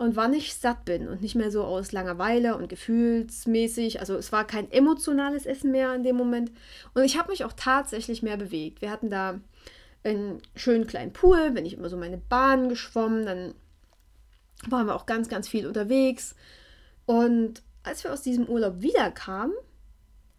und 0.00 0.16
wann 0.16 0.32
ich 0.32 0.54
satt 0.54 0.86
bin 0.86 1.08
und 1.08 1.20
nicht 1.20 1.34
mehr 1.34 1.50
so 1.50 1.62
aus 1.62 1.92
Langeweile 1.92 2.56
und 2.56 2.70
gefühlsmäßig. 2.70 4.00
Also 4.00 4.16
es 4.16 4.32
war 4.32 4.46
kein 4.46 4.72
emotionales 4.72 5.44
Essen 5.44 5.72
mehr 5.72 5.94
in 5.94 6.04
dem 6.04 6.16
Moment. 6.16 6.50
Und 6.94 7.04
ich 7.04 7.18
habe 7.18 7.30
mich 7.30 7.44
auch 7.44 7.52
tatsächlich 7.52 8.22
mehr 8.22 8.38
bewegt. 8.38 8.80
Wir 8.80 8.90
hatten 8.90 9.10
da 9.10 9.38
einen 10.02 10.40
schönen 10.56 10.86
kleinen 10.86 11.12
Pool, 11.12 11.50
bin 11.50 11.66
ich 11.66 11.74
immer 11.74 11.90
so 11.90 11.98
meine 11.98 12.16
Bahn 12.16 12.70
geschwommen, 12.70 13.26
dann 13.26 13.54
waren 14.68 14.86
wir 14.86 14.96
auch 14.96 15.04
ganz, 15.04 15.28
ganz 15.28 15.48
viel 15.48 15.66
unterwegs. 15.66 16.34
Und 17.04 17.62
als 17.82 18.02
wir 18.02 18.10
aus 18.10 18.22
diesem 18.22 18.46
Urlaub 18.46 18.80
wiederkamen, 18.80 19.54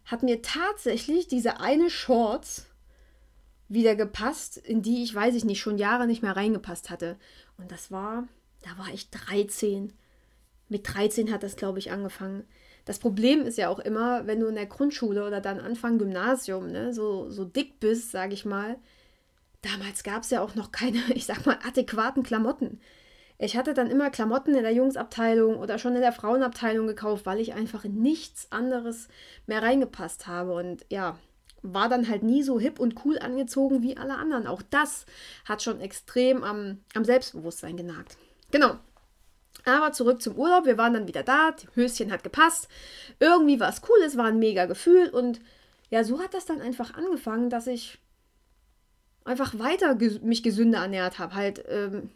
hat 0.06 0.24
mir 0.24 0.42
tatsächlich 0.42 1.28
diese 1.28 1.60
eine 1.60 1.88
Shorts 1.88 2.66
wieder 3.68 3.94
gepasst, 3.94 4.56
in 4.56 4.82
die 4.82 5.04
ich, 5.04 5.14
weiß 5.14 5.36
ich 5.36 5.44
nicht, 5.44 5.60
schon 5.60 5.78
Jahre 5.78 6.08
nicht 6.08 6.20
mehr 6.20 6.36
reingepasst 6.36 6.90
hatte. 6.90 7.16
Und 7.58 7.70
das 7.70 7.92
war 7.92 8.26
da 8.62 8.70
war 8.78 8.92
ich 8.92 9.10
13. 9.10 9.92
Mit 10.68 10.92
13 10.92 11.32
hat 11.32 11.42
das, 11.42 11.56
glaube 11.56 11.78
ich, 11.78 11.90
angefangen. 11.90 12.44
Das 12.84 12.98
Problem 12.98 13.42
ist 13.42 13.58
ja 13.58 13.68
auch 13.68 13.78
immer, 13.78 14.26
wenn 14.26 14.40
du 14.40 14.46
in 14.46 14.54
der 14.54 14.66
Grundschule 14.66 15.26
oder 15.26 15.40
dann 15.40 15.60
Anfang 15.60 15.98
Gymnasium 15.98 16.68
ne, 16.68 16.92
so, 16.92 17.30
so 17.30 17.44
dick 17.44 17.78
bist, 17.78 18.10
sage 18.10 18.34
ich 18.34 18.44
mal. 18.44 18.76
Damals 19.60 20.02
gab 20.02 20.22
es 20.22 20.30
ja 20.30 20.42
auch 20.42 20.54
noch 20.54 20.72
keine, 20.72 20.98
ich 21.14 21.26
sag 21.26 21.46
mal, 21.46 21.58
adäquaten 21.66 22.22
Klamotten. 22.22 22.80
Ich 23.38 23.56
hatte 23.56 23.74
dann 23.74 23.90
immer 23.90 24.10
Klamotten 24.10 24.54
in 24.54 24.62
der 24.62 24.72
Jungsabteilung 24.72 25.56
oder 25.56 25.78
schon 25.78 25.94
in 25.94 26.00
der 26.00 26.12
Frauenabteilung 26.12 26.86
gekauft, 26.86 27.26
weil 27.26 27.40
ich 27.40 27.54
einfach 27.54 27.84
in 27.84 28.00
nichts 28.00 28.50
anderes 28.52 29.08
mehr 29.46 29.62
reingepasst 29.62 30.26
habe. 30.28 30.52
Und 30.54 30.86
ja, 30.90 31.18
war 31.62 31.88
dann 31.88 32.08
halt 32.08 32.22
nie 32.22 32.42
so 32.42 32.60
hip 32.60 32.78
und 32.78 33.04
cool 33.04 33.18
angezogen 33.18 33.82
wie 33.82 33.96
alle 33.96 34.16
anderen. 34.16 34.46
Auch 34.46 34.62
das 34.62 35.06
hat 35.44 35.62
schon 35.62 35.80
extrem 35.80 36.44
am, 36.44 36.80
am 36.94 37.04
Selbstbewusstsein 37.04 37.76
genagt. 37.76 38.16
Genau. 38.52 38.78
Aber 39.64 39.92
zurück 39.92 40.22
zum 40.22 40.36
Urlaub, 40.36 40.66
wir 40.66 40.78
waren 40.78 40.94
dann 40.94 41.08
wieder 41.08 41.22
da, 41.22 41.52
die 41.52 41.68
Höschen 41.74 42.12
hat 42.12 42.22
gepasst. 42.22 42.68
Irgendwie 43.18 43.58
war 43.58 43.68
es 43.68 43.82
cool, 43.88 43.98
es 44.04 44.16
war 44.16 44.26
ein 44.26 44.38
mega 44.38 44.66
Gefühl 44.66 45.08
und 45.08 45.40
ja, 45.90 46.04
so 46.04 46.20
hat 46.20 46.34
das 46.34 46.46
dann 46.46 46.60
einfach 46.60 46.94
angefangen, 46.94 47.50
dass 47.50 47.66
ich 47.66 47.98
einfach 49.24 49.58
weiter 49.58 49.94
ges 49.94 50.20
mich 50.22 50.42
gesünder 50.42 50.78
ernährt 50.80 51.18
habe. 51.18 51.34
Halt, 51.34 51.64
ähm, 51.68 52.10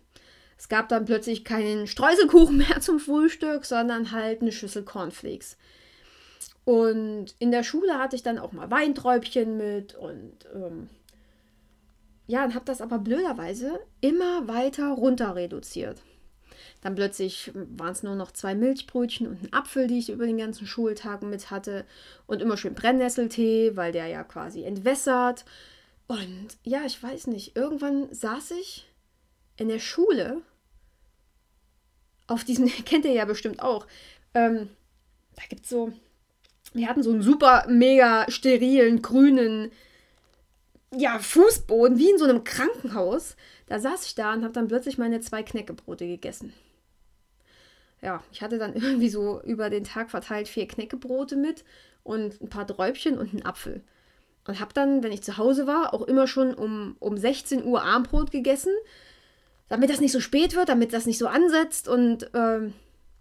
es 0.58 0.68
gab 0.68 0.88
dann 0.88 1.04
plötzlich 1.04 1.44
keinen 1.44 1.86
Streuselkuchen 1.86 2.56
mehr 2.68 2.80
zum 2.80 2.98
Frühstück, 2.98 3.64
sondern 3.64 4.12
halt 4.12 4.40
eine 4.40 4.52
Schüssel 4.52 4.82
Cornflakes. 4.84 5.56
Und 6.64 7.36
in 7.38 7.52
der 7.52 7.62
Schule 7.62 7.98
hatte 7.98 8.16
ich 8.16 8.24
dann 8.24 8.38
auch 8.38 8.52
mal 8.52 8.70
Weinträubchen 8.70 9.56
mit 9.56 9.94
und 9.94 10.32
ähm, 10.52 10.88
ja, 12.26 12.44
und 12.44 12.54
habe 12.54 12.64
das 12.64 12.80
aber 12.80 12.98
blöderweise 12.98 13.78
immer 14.00 14.48
weiter 14.48 14.88
runter 14.90 15.36
reduziert. 15.36 16.02
Dann 16.82 16.94
plötzlich 16.94 17.50
waren 17.54 17.92
es 17.92 18.02
nur 18.02 18.14
noch 18.14 18.32
zwei 18.32 18.54
Milchbrötchen 18.54 19.26
und 19.26 19.42
ein 19.42 19.52
Apfel, 19.52 19.86
die 19.86 19.98
ich 19.98 20.10
über 20.10 20.26
den 20.26 20.38
ganzen 20.38 20.66
Schultag 20.66 21.22
mit 21.22 21.50
hatte. 21.50 21.84
Und 22.26 22.42
immer 22.42 22.56
schön 22.56 22.74
Brennnesseltee, 22.74 23.76
weil 23.76 23.92
der 23.92 24.06
ja 24.06 24.22
quasi 24.22 24.64
entwässert. 24.64 25.44
Und 26.06 26.48
ja, 26.62 26.82
ich 26.84 27.02
weiß 27.02 27.26
nicht, 27.28 27.56
irgendwann 27.56 28.12
saß 28.12 28.52
ich 28.52 28.86
in 29.56 29.68
der 29.68 29.80
Schule 29.80 30.42
auf 32.26 32.44
diesem, 32.44 32.66
kennt 32.84 33.04
ihr 33.04 33.12
ja 33.12 33.24
bestimmt 33.24 33.60
auch, 33.62 33.86
ähm, 34.34 34.68
da 35.34 35.42
gibt 35.48 35.64
es 35.64 35.70
so, 35.70 35.92
wir 36.72 36.88
hatten 36.88 37.02
so 37.02 37.10
einen 37.10 37.22
super, 37.22 37.66
mega 37.68 38.30
sterilen, 38.30 39.02
grünen, 39.02 39.70
ja, 40.94 41.18
Fußboden, 41.18 41.98
wie 41.98 42.10
in 42.10 42.18
so 42.18 42.24
einem 42.24 42.44
Krankenhaus. 42.44 43.36
Da 43.66 43.80
saß 43.80 44.06
ich 44.06 44.14
da 44.14 44.32
und 44.32 44.44
habe 44.44 44.52
dann 44.52 44.68
plötzlich 44.68 44.98
meine 44.98 45.20
zwei 45.20 45.42
Knäckebrote 45.42 46.06
gegessen. 46.06 46.52
Ja, 48.02 48.22
ich 48.32 48.42
hatte 48.42 48.58
dann 48.58 48.74
irgendwie 48.74 49.08
so 49.08 49.40
über 49.42 49.70
den 49.70 49.84
Tag 49.84 50.10
verteilt 50.10 50.48
vier 50.48 50.68
Knäckebrote 50.68 51.36
mit 51.36 51.64
und 52.02 52.40
ein 52.40 52.48
paar 52.48 52.64
Dräubchen 52.64 53.18
und 53.18 53.32
einen 53.32 53.44
Apfel. 53.44 53.82
Und 54.46 54.60
habe 54.60 54.72
dann, 54.72 55.02
wenn 55.02 55.12
ich 55.12 55.22
zu 55.22 55.38
Hause 55.38 55.66
war, 55.66 55.92
auch 55.92 56.02
immer 56.02 56.26
schon 56.28 56.54
um, 56.54 56.96
um 57.00 57.16
16 57.16 57.64
Uhr 57.64 57.82
Armbrot 57.82 58.30
gegessen, 58.30 58.72
damit 59.68 59.90
das 59.90 60.00
nicht 60.00 60.12
so 60.12 60.20
spät 60.20 60.54
wird, 60.54 60.68
damit 60.68 60.92
das 60.92 61.06
nicht 61.06 61.18
so 61.18 61.26
ansetzt 61.26 61.88
und 61.88 62.32
äh, 62.34 62.70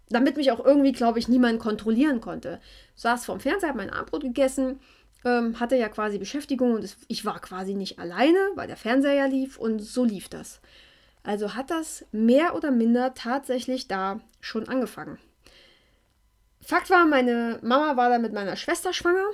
damit 0.08 0.36
mich 0.36 0.52
auch 0.52 0.64
irgendwie, 0.64 0.92
glaube 0.92 1.18
ich, 1.18 1.26
niemand 1.26 1.58
kontrollieren 1.58 2.20
konnte. 2.20 2.60
Saß 2.94 3.24
vorm 3.24 3.40
Fernseher, 3.40 3.70
habe 3.70 3.78
mein 3.78 3.90
Abendbrot 3.90 4.22
gegessen, 4.22 4.78
ähm, 5.24 5.58
hatte 5.58 5.76
ja 5.76 5.88
quasi 5.88 6.18
Beschäftigung 6.18 6.74
und 6.74 6.84
es, 6.84 6.96
ich 7.08 7.24
war 7.24 7.40
quasi 7.40 7.74
nicht 7.74 7.98
alleine, 7.98 8.38
weil 8.54 8.68
der 8.68 8.76
Fernseher 8.76 9.14
ja 9.14 9.26
lief 9.26 9.58
und 9.58 9.80
so 9.80 10.04
lief 10.04 10.28
das. 10.28 10.60
Also 11.26 11.54
hat 11.54 11.72
das 11.72 12.04
mehr 12.12 12.54
oder 12.54 12.70
minder 12.70 13.12
tatsächlich 13.14 13.88
da 13.88 14.20
schon 14.40 14.68
angefangen. 14.68 15.18
Fakt 16.60 16.88
war, 16.88 17.04
meine 17.04 17.58
Mama 17.62 17.96
war 17.96 18.10
da 18.10 18.18
mit 18.18 18.32
meiner 18.32 18.54
Schwester 18.54 18.92
schwanger 18.92 19.26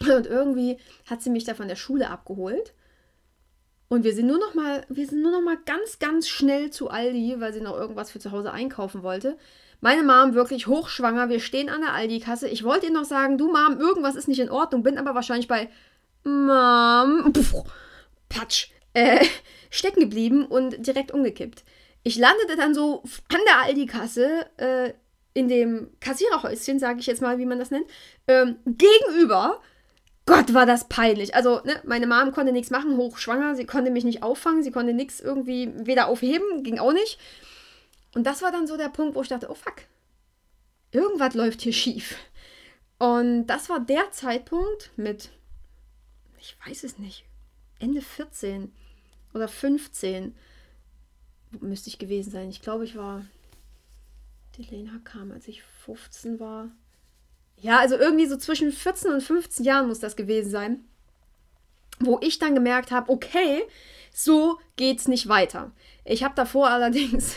und 0.00 0.26
irgendwie 0.26 0.78
hat 1.08 1.22
sie 1.22 1.30
mich 1.30 1.44
da 1.44 1.54
von 1.54 1.68
der 1.68 1.76
Schule 1.76 2.10
abgeholt. 2.10 2.74
Und 3.86 4.02
wir 4.02 4.14
sind 4.14 4.26
nur 4.26 4.40
noch 4.40 4.54
mal, 4.54 4.84
wir 4.88 5.06
sind 5.06 5.22
nur 5.22 5.30
noch 5.30 5.42
mal 5.42 5.58
ganz, 5.64 6.00
ganz 6.00 6.26
schnell 6.28 6.70
zu 6.70 6.90
Aldi, 6.90 7.36
weil 7.38 7.52
sie 7.52 7.60
noch 7.60 7.76
irgendwas 7.76 8.10
für 8.10 8.18
zu 8.18 8.32
Hause 8.32 8.50
einkaufen 8.50 9.04
wollte. 9.04 9.38
Meine 9.80 10.02
Mom 10.02 10.34
wirklich 10.34 10.66
hochschwanger. 10.66 11.28
Wir 11.28 11.38
stehen 11.38 11.68
an 11.68 11.82
der 11.82 11.92
Aldi-Kasse. 11.92 12.48
Ich 12.48 12.64
wollte 12.64 12.86
ihr 12.86 12.92
noch 12.92 13.04
sagen, 13.04 13.38
du 13.38 13.46
Mom, 13.46 13.78
irgendwas 13.78 14.16
ist 14.16 14.26
nicht 14.26 14.40
in 14.40 14.50
Ordnung. 14.50 14.82
Bin 14.82 14.98
aber 14.98 15.14
wahrscheinlich 15.14 15.46
bei 15.46 15.68
Mom, 16.24 17.32
pf, 17.32 17.62
Patsch, 18.28 18.70
äh, 18.94 19.24
stecken 19.72 20.00
geblieben 20.00 20.44
und 20.44 20.86
direkt 20.86 21.10
umgekippt. 21.10 21.64
Ich 22.04 22.16
landete 22.16 22.56
dann 22.56 22.74
so 22.74 23.02
an 23.32 23.40
der 23.46 23.62
Aldi-Kasse, 23.62 24.46
äh, 24.58 24.92
in 25.34 25.48
dem 25.48 25.88
Kassiererhäuschen, 26.00 26.78
sage 26.78 27.00
ich 27.00 27.06
jetzt 27.06 27.22
mal, 27.22 27.38
wie 27.38 27.46
man 27.46 27.58
das 27.58 27.70
nennt, 27.70 27.86
ähm, 28.28 28.56
gegenüber 28.66 29.60
Gott, 30.24 30.54
war 30.54 30.66
das 30.66 30.88
peinlich. 30.88 31.34
Also, 31.34 31.62
ne, 31.64 31.80
meine 31.84 32.06
Mom 32.06 32.30
konnte 32.32 32.52
nichts 32.52 32.70
machen, 32.70 32.96
hochschwanger, 32.96 33.56
sie 33.56 33.66
konnte 33.66 33.90
mich 33.90 34.04
nicht 34.04 34.22
auffangen, 34.22 34.62
sie 34.62 34.70
konnte 34.70 34.92
nichts 34.92 35.18
irgendwie 35.18 35.72
weder 35.74 36.06
aufheben, 36.06 36.62
ging 36.62 36.78
auch 36.78 36.92
nicht. 36.92 37.18
Und 38.14 38.24
das 38.24 38.42
war 38.42 38.52
dann 38.52 38.66
so 38.66 38.76
der 38.76 38.88
Punkt, 38.88 39.16
wo 39.16 39.22
ich 39.22 39.28
dachte, 39.28 39.50
oh 39.50 39.54
fuck, 39.54 39.82
irgendwas 40.92 41.34
läuft 41.34 41.62
hier 41.62 41.72
schief. 41.72 42.16
Und 42.98 43.46
das 43.46 43.68
war 43.68 43.80
der 43.80 44.12
Zeitpunkt 44.12 44.92
mit, 44.96 45.30
ich 46.38 46.56
weiß 46.64 46.84
es 46.84 46.98
nicht, 46.98 47.24
Ende 47.80 48.00
14 48.00 48.70
oder 49.34 49.48
15 49.48 50.34
müsste 51.60 51.88
ich 51.88 51.98
gewesen 51.98 52.30
sein. 52.30 52.48
Ich 52.50 52.62
glaube, 52.62 52.84
ich 52.84 52.96
war, 52.96 53.24
die 54.56 54.62
Lena 54.62 54.98
kam, 55.04 55.32
als 55.32 55.48
ich 55.48 55.62
15 55.84 56.40
war. 56.40 56.70
Ja, 57.56 57.78
also 57.78 57.96
irgendwie 57.96 58.26
so 58.26 58.36
zwischen 58.36 58.72
14 58.72 59.12
und 59.12 59.22
15 59.22 59.64
Jahren 59.64 59.86
muss 59.86 60.00
das 60.00 60.16
gewesen 60.16 60.50
sein, 60.50 60.84
wo 62.00 62.18
ich 62.20 62.38
dann 62.38 62.54
gemerkt 62.54 62.90
habe, 62.90 63.10
okay, 63.10 63.62
so 64.12 64.58
geht's 64.76 65.08
nicht 65.08 65.28
weiter. 65.28 65.72
Ich 66.04 66.24
habe 66.24 66.34
davor 66.34 66.68
allerdings 66.70 67.36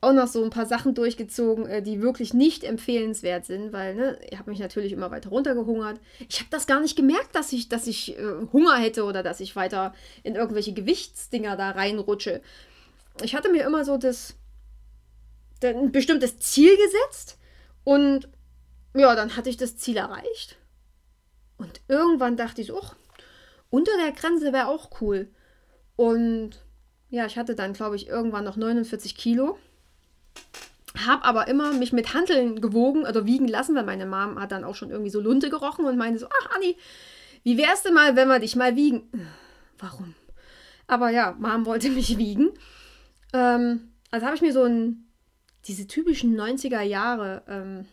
auch 0.00 0.12
noch 0.12 0.26
so 0.26 0.44
ein 0.44 0.50
paar 0.50 0.66
Sachen 0.66 0.94
durchgezogen, 0.94 1.66
äh, 1.66 1.82
die 1.82 2.02
wirklich 2.02 2.34
nicht 2.34 2.64
empfehlenswert 2.64 3.46
sind, 3.46 3.72
weil 3.72 3.94
ne, 3.94 4.18
ich 4.30 4.38
habe 4.38 4.50
mich 4.50 4.60
natürlich 4.60 4.92
immer 4.92 5.10
weiter 5.10 5.30
runtergehungert. 5.30 6.00
Ich 6.28 6.38
habe 6.38 6.50
das 6.50 6.66
gar 6.66 6.80
nicht 6.80 6.96
gemerkt, 6.96 7.34
dass 7.34 7.52
ich, 7.52 7.68
dass 7.68 7.86
ich 7.86 8.18
äh, 8.18 8.22
Hunger 8.52 8.76
hätte 8.76 9.04
oder 9.04 9.22
dass 9.22 9.40
ich 9.40 9.56
weiter 9.56 9.94
in 10.22 10.34
irgendwelche 10.34 10.74
Gewichtsdinger 10.74 11.56
da 11.56 11.70
reinrutsche. 11.70 12.42
Ich 13.22 13.34
hatte 13.34 13.50
mir 13.50 13.64
immer 13.64 13.84
so 13.84 13.96
das, 13.96 14.34
ein 15.62 15.90
bestimmtes 15.92 16.38
Ziel 16.38 16.76
gesetzt 16.76 17.38
und 17.84 18.28
ja, 18.94 19.14
dann 19.14 19.36
hatte 19.36 19.50
ich 19.50 19.56
das 19.56 19.76
Ziel 19.76 19.96
erreicht. 19.96 20.56
Und 21.56 21.80
irgendwann 21.88 22.36
dachte 22.36 22.60
ich, 22.60 22.72
oh, 22.72 22.90
unter 23.70 23.92
der 24.02 24.12
Grenze 24.12 24.52
wäre 24.52 24.68
auch 24.68 25.00
cool. 25.00 25.30
Und 25.96 26.62
ja, 27.08 27.26
ich 27.26 27.38
hatte 27.38 27.54
dann, 27.54 27.72
glaube 27.72 27.96
ich, 27.96 28.08
irgendwann 28.08 28.44
noch 28.44 28.56
49 28.56 29.16
Kilo. 29.16 29.58
Hab 31.06 31.26
aber 31.26 31.48
immer 31.48 31.72
mich 31.72 31.92
mit 31.92 32.14
Handeln 32.14 32.60
gewogen 32.60 33.04
oder 33.04 33.26
wiegen 33.26 33.48
lassen, 33.48 33.74
weil 33.74 33.84
meine 33.84 34.06
Mom 34.06 34.40
hat 34.40 34.52
dann 34.52 34.64
auch 34.64 34.74
schon 34.74 34.90
irgendwie 34.90 35.10
so 35.10 35.20
Lunte 35.20 35.50
gerochen 35.50 35.84
und 35.84 35.96
meinte 35.96 36.18
so, 36.18 36.26
ach 36.26 36.56
Anni, 36.56 36.76
wie 37.42 37.58
wär's 37.58 37.82
denn 37.82 37.94
mal, 37.94 38.16
wenn 38.16 38.28
wir 38.28 38.38
dich 38.38 38.56
mal 38.56 38.76
wiegen? 38.76 39.10
Warum? 39.78 40.14
Aber 40.86 41.10
ja, 41.10 41.36
Mom 41.38 41.66
wollte 41.66 41.90
mich 41.90 42.18
wiegen. 42.18 42.50
Ähm, 43.32 43.92
also 44.10 44.26
habe 44.26 44.36
ich 44.36 44.42
mir 44.42 44.52
so 44.52 44.64
ein, 44.64 45.06
diese 45.66 45.86
typischen 45.86 46.38
90er 46.38 46.82
Jahre 46.82 47.42
ähm, 47.48 47.86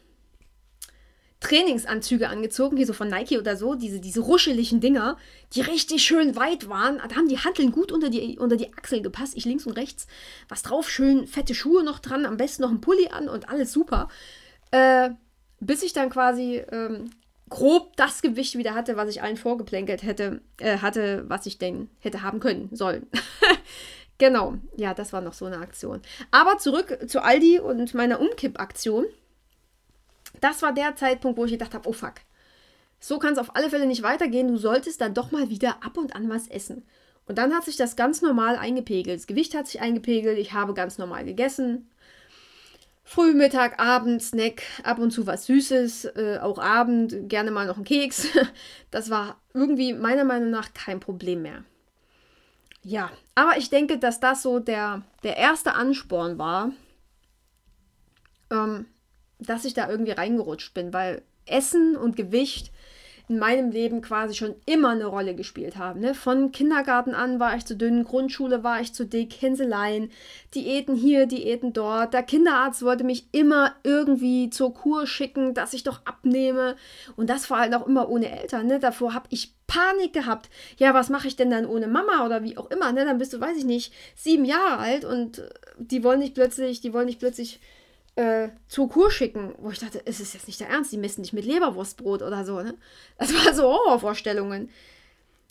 Trainingsanzüge 1.43 2.29
angezogen, 2.29 2.77
hier 2.77 2.87
so 2.87 2.93
von 2.93 3.09
Nike 3.09 3.37
oder 3.37 3.57
so, 3.57 3.75
diese, 3.75 3.99
diese 3.99 4.21
ruscheligen 4.21 4.79
Dinger, 4.79 5.17
die 5.53 5.61
richtig 5.61 6.03
schön 6.03 6.35
weit 6.35 6.69
waren. 6.69 6.97
Da 6.97 7.15
haben 7.15 7.27
die 7.27 7.37
Hanteln 7.37 7.71
gut 7.71 7.91
unter 7.91 8.09
die, 8.09 8.39
unter 8.39 8.55
die 8.55 8.73
Achsel 8.73 9.01
gepasst, 9.01 9.33
ich 9.35 9.45
links 9.45 9.67
und 9.67 9.73
rechts, 9.73 10.07
was 10.47 10.63
drauf, 10.63 10.89
schön 10.89 11.27
fette 11.27 11.53
Schuhe 11.53 11.83
noch 11.83 11.99
dran, 11.99 12.25
am 12.25 12.37
besten 12.37 12.63
noch 12.63 12.71
ein 12.71 12.81
Pulli 12.81 13.09
an 13.09 13.27
und 13.27 13.49
alles 13.49 13.73
super. 13.73 14.07
Äh, 14.71 15.09
bis 15.59 15.83
ich 15.83 15.91
dann 15.91 16.09
quasi 16.09 16.63
ähm, 16.71 17.09
grob 17.49 17.95
das 17.97 18.21
Gewicht 18.21 18.57
wieder 18.57 18.73
hatte, 18.73 18.95
was 18.95 19.09
ich 19.09 19.21
allen 19.21 19.37
vorgeplänkelt 19.37 20.01
hätte, 20.01 20.41
äh, 20.59 20.77
hatte, 20.77 21.25
was 21.27 21.45
ich 21.45 21.57
denn 21.57 21.89
hätte 21.99 22.21
haben 22.21 22.39
können, 22.39 22.69
sollen. 22.71 23.05
genau, 24.17 24.55
ja, 24.77 24.93
das 24.93 25.11
war 25.11 25.19
noch 25.19 25.33
so 25.33 25.45
eine 25.45 25.57
Aktion. 25.57 26.01
Aber 26.31 26.57
zurück 26.57 26.99
zu 27.07 27.21
Aldi 27.21 27.59
und 27.59 27.93
meiner 27.93 28.21
Umkipp-Aktion 28.21 29.05
das 30.43 30.61
war 30.61 30.73
der 30.73 30.95
Zeitpunkt, 30.95 31.37
wo 31.37 31.45
ich 31.45 31.51
gedacht 31.51 31.73
habe, 31.73 31.87
oh 31.87 31.93
fuck. 31.93 32.15
So 32.99 33.19
kann 33.19 33.33
es 33.33 33.39
auf 33.39 33.55
alle 33.55 33.69
Fälle 33.69 33.85
nicht 33.85 34.03
weitergehen. 34.03 34.47
Du 34.47 34.57
solltest 34.57 35.01
dann 35.01 35.13
doch 35.13 35.31
mal 35.31 35.49
wieder 35.49 35.83
ab 35.83 35.97
und 35.97 36.15
an 36.15 36.29
was 36.29 36.47
essen. 36.47 36.85
Und 37.25 37.37
dann 37.37 37.53
hat 37.53 37.63
sich 37.65 37.77
das 37.77 37.95
ganz 37.95 38.21
normal 38.21 38.57
eingepegelt. 38.57 39.19
Das 39.19 39.27
Gewicht 39.27 39.55
hat 39.55 39.67
sich 39.67 39.81
eingepegelt. 39.81 40.37
Ich 40.37 40.53
habe 40.53 40.73
ganz 40.73 40.97
normal 40.97 41.25
gegessen. 41.25 41.89
Früh, 43.05 43.33
Mittag, 43.33 43.81
Abend, 43.81 44.21
Snack, 44.21 44.63
ab 44.83 44.99
und 44.99 45.11
zu 45.11 45.27
was 45.27 45.45
Süßes, 45.45 46.05
äh, 46.15 46.39
auch 46.41 46.57
Abend, 46.57 47.29
gerne 47.29 47.51
mal 47.51 47.67
noch 47.67 47.77
ein 47.77 47.83
Keks. 47.83 48.27
Das 48.91 49.09
war 49.09 49.41
irgendwie 49.55 49.93
meiner 49.93 50.23
Meinung 50.23 50.51
nach 50.51 50.73
kein 50.73 50.99
Problem 50.99 51.41
mehr. 51.41 51.63
Ja, 52.83 53.09
aber 53.33 53.57
ich 53.57 53.71
denke, 53.71 53.97
dass 53.97 54.19
das 54.19 54.43
so 54.43 54.59
der, 54.59 55.01
der 55.23 55.37
erste 55.37 55.73
Ansporn 55.73 56.37
war, 56.37 56.71
ähm, 58.51 58.85
dass 59.45 59.65
ich 59.65 59.73
da 59.73 59.89
irgendwie 59.89 60.11
reingerutscht 60.11 60.73
bin, 60.73 60.93
weil 60.93 61.21
Essen 61.45 61.95
und 61.95 62.15
Gewicht 62.15 62.71
in 63.29 63.39
meinem 63.39 63.71
Leben 63.71 64.01
quasi 64.01 64.35
schon 64.35 64.55
immer 64.65 64.89
eine 64.89 65.05
Rolle 65.05 65.33
gespielt 65.33 65.77
haben. 65.77 66.01
Ne? 66.01 66.13
Von 66.13 66.51
Kindergarten 66.51 67.15
an 67.15 67.39
war 67.39 67.55
ich 67.55 67.65
zu 67.65 67.77
dünn, 67.77 68.03
Grundschule 68.03 68.63
war 68.63 68.81
ich 68.81 68.93
zu 68.93 69.05
dick, 69.05 69.31
Hinseleien, 69.31 70.11
Diäten 70.53 70.95
hier, 70.95 71.25
Diäten 71.25 71.71
dort. 71.71 72.13
Der 72.13 72.23
Kinderarzt 72.23 72.83
wollte 72.83 73.05
mich 73.05 73.27
immer 73.31 73.75
irgendwie 73.83 74.49
zur 74.49 74.73
Kur 74.73 75.07
schicken, 75.07 75.53
dass 75.53 75.73
ich 75.73 75.83
doch 75.83 76.01
abnehme. 76.05 76.75
Und 77.15 77.29
das 77.29 77.45
vor 77.45 77.57
allem 77.57 77.73
auch 77.73 77.87
immer 77.87 78.09
ohne 78.09 78.29
Eltern. 78.29 78.67
Ne? 78.67 78.79
Davor 78.79 79.13
habe 79.13 79.27
ich 79.29 79.53
Panik 79.67 80.11
gehabt. 80.11 80.49
Ja, 80.77 80.93
was 80.93 81.09
mache 81.09 81.27
ich 81.29 81.37
denn 81.37 81.49
dann 81.49 81.65
ohne 81.65 81.87
Mama 81.87 82.25
oder 82.25 82.43
wie 82.43 82.57
auch 82.57 82.69
immer? 82.71 82.91
Ne? 82.91 83.05
Dann 83.05 83.19
bist 83.19 83.31
du, 83.31 83.39
weiß 83.39 83.57
ich 83.57 83.65
nicht, 83.65 83.93
sieben 84.15 84.43
Jahre 84.43 84.79
alt 84.79 85.05
und 85.05 85.41
die 85.77 86.03
wollen 86.03 86.19
nicht 86.19 86.35
plötzlich, 86.35 86.81
die 86.81 86.93
wollen 86.93 87.05
nicht 87.05 87.19
plötzlich 87.19 87.61
äh, 88.15 88.49
zur 88.67 88.89
Kur 88.89 89.09
schicken, 89.11 89.55
wo 89.57 89.71
ich 89.71 89.79
dachte, 89.79 90.01
es 90.05 90.19
ist 90.19 90.33
jetzt 90.33 90.47
nicht 90.47 90.59
der 90.59 90.69
Ernst, 90.69 90.91
die 90.91 90.97
messen 90.97 91.21
nicht 91.21 91.33
mit 91.33 91.45
Leberwurstbrot 91.45 92.21
oder 92.21 92.45
so, 92.45 92.61
ne? 92.61 92.77
Das 93.17 93.33
war 93.33 93.53
so 93.53 93.63
Horrorvorstellungen. 93.63 94.69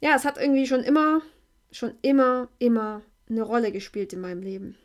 Ja, 0.00 0.14
es 0.14 0.24
hat 0.24 0.38
irgendwie 0.38 0.66
schon 0.66 0.82
immer, 0.82 1.22
schon 1.70 1.94
immer, 2.02 2.48
immer 2.58 3.02
eine 3.28 3.42
Rolle 3.42 3.72
gespielt 3.72 4.12
in 4.12 4.20
meinem 4.20 4.42
Leben. 4.42 4.76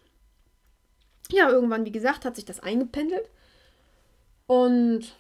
Ja, 1.32 1.50
irgendwann, 1.50 1.86
wie 1.86 1.92
gesagt, 1.92 2.26
hat 2.26 2.36
sich 2.36 2.46
das 2.46 2.60
eingependelt. 2.60 3.30
Und 4.46 5.16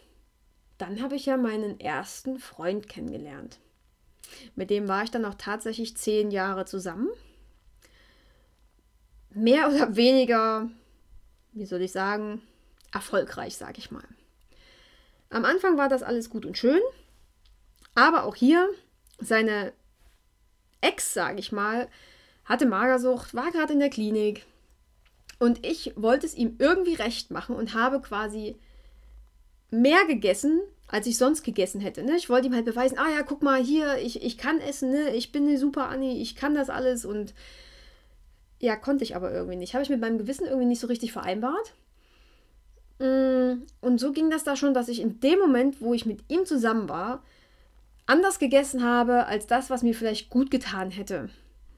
dann 0.77 1.01
habe 1.01 1.15
ich 1.15 1.25
ja 1.25 1.37
meinen 1.37 1.79
ersten 1.79 2.39
Freund 2.39 2.87
kennengelernt. 2.87 3.59
Mit 4.55 4.69
dem 4.69 4.87
war 4.87 5.03
ich 5.03 5.11
dann 5.11 5.25
auch 5.25 5.35
tatsächlich 5.35 5.97
zehn 5.97 6.31
Jahre 6.31 6.65
zusammen. 6.65 7.09
Mehr 9.31 9.69
oder 9.69 9.95
weniger 9.95 10.69
wie 11.57 11.65
soll 11.65 11.81
ich 11.81 11.91
sagen, 11.91 12.41
erfolgreich, 12.93 13.57
sage 13.57 13.79
ich 13.79 13.91
mal. 13.91 14.03
Am 15.29 15.45
Anfang 15.45 15.77
war 15.77 15.89
das 15.89 16.03
alles 16.03 16.29
gut 16.29 16.45
und 16.45 16.57
schön, 16.57 16.81
aber 17.95 18.23
auch 18.23 18.35
hier 18.35 18.69
seine 19.19 19.73
Ex, 20.81 21.13
sage 21.13 21.39
ich 21.39 21.51
mal, 21.51 21.87
hatte 22.45 22.65
Magersucht, 22.65 23.33
war 23.33 23.51
gerade 23.51 23.73
in 23.73 23.79
der 23.79 23.89
Klinik 23.89 24.45
und 25.39 25.65
ich 25.65 25.93
wollte 25.95 26.25
es 26.25 26.35
ihm 26.35 26.55
irgendwie 26.59 26.95
recht 26.95 27.31
machen 27.31 27.55
und 27.55 27.73
habe 27.73 27.99
quasi 28.01 28.55
mehr 29.69 30.05
gegessen, 30.05 30.61
als 30.87 31.07
ich 31.07 31.17
sonst 31.17 31.43
gegessen 31.43 31.81
hätte. 31.81 32.03
Ne? 32.03 32.15
Ich 32.15 32.29
wollte 32.29 32.47
ihm 32.47 32.55
halt 32.55 32.65
beweisen, 32.65 32.97
ah 32.97 33.09
ja, 33.09 33.23
guck 33.23 33.43
mal 33.43 33.61
hier, 33.61 33.97
ich, 33.97 34.23
ich 34.23 34.37
kann 34.37 34.61
essen, 34.61 34.91
ne? 34.91 35.13
ich 35.13 35.31
bin 35.31 35.47
eine 35.47 35.57
super 35.57 35.89
Annie, 35.89 36.21
ich 36.21 36.35
kann 36.35 36.55
das 36.55 36.69
alles 36.69 37.03
und 37.03 37.33
ja, 38.59 38.75
konnte 38.75 39.03
ich 39.03 39.15
aber 39.15 39.31
irgendwie 39.31 39.55
nicht. 39.55 39.73
Habe 39.73 39.83
ich 39.83 39.89
mit 39.89 40.01
meinem 40.01 40.17
Gewissen 40.17 40.45
irgendwie 40.45 40.65
nicht 40.65 40.79
so 40.79 40.87
richtig 40.87 41.11
vereinbart. 41.11 41.73
Mm, 42.99 43.63
und 43.81 43.99
so 43.99 44.11
ging 44.11 44.29
das 44.29 44.43
da 44.43 44.55
schon, 44.55 44.73
dass 44.73 44.87
ich 44.87 45.01
in 45.01 45.19
dem 45.19 45.39
Moment, 45.39 45.81
wo 45.81 45.93
ich 45.93 46.05
mit 46.05 46.23
ihm 46.29 46.45
zusammen 46.45 46.89
war, 46.89 47.23
anders 48.07 48.39
gegessen 48.39 48.83
habe 48.83 49.25
als 49.27 49.45
das, 49.47 49.69
was 49.69 49.83
mir 49.83 49.93
vielleicht 49.93 50.29
gut 50.29 50.49
getan 50.49 50.89
hätte. 50.89 51.29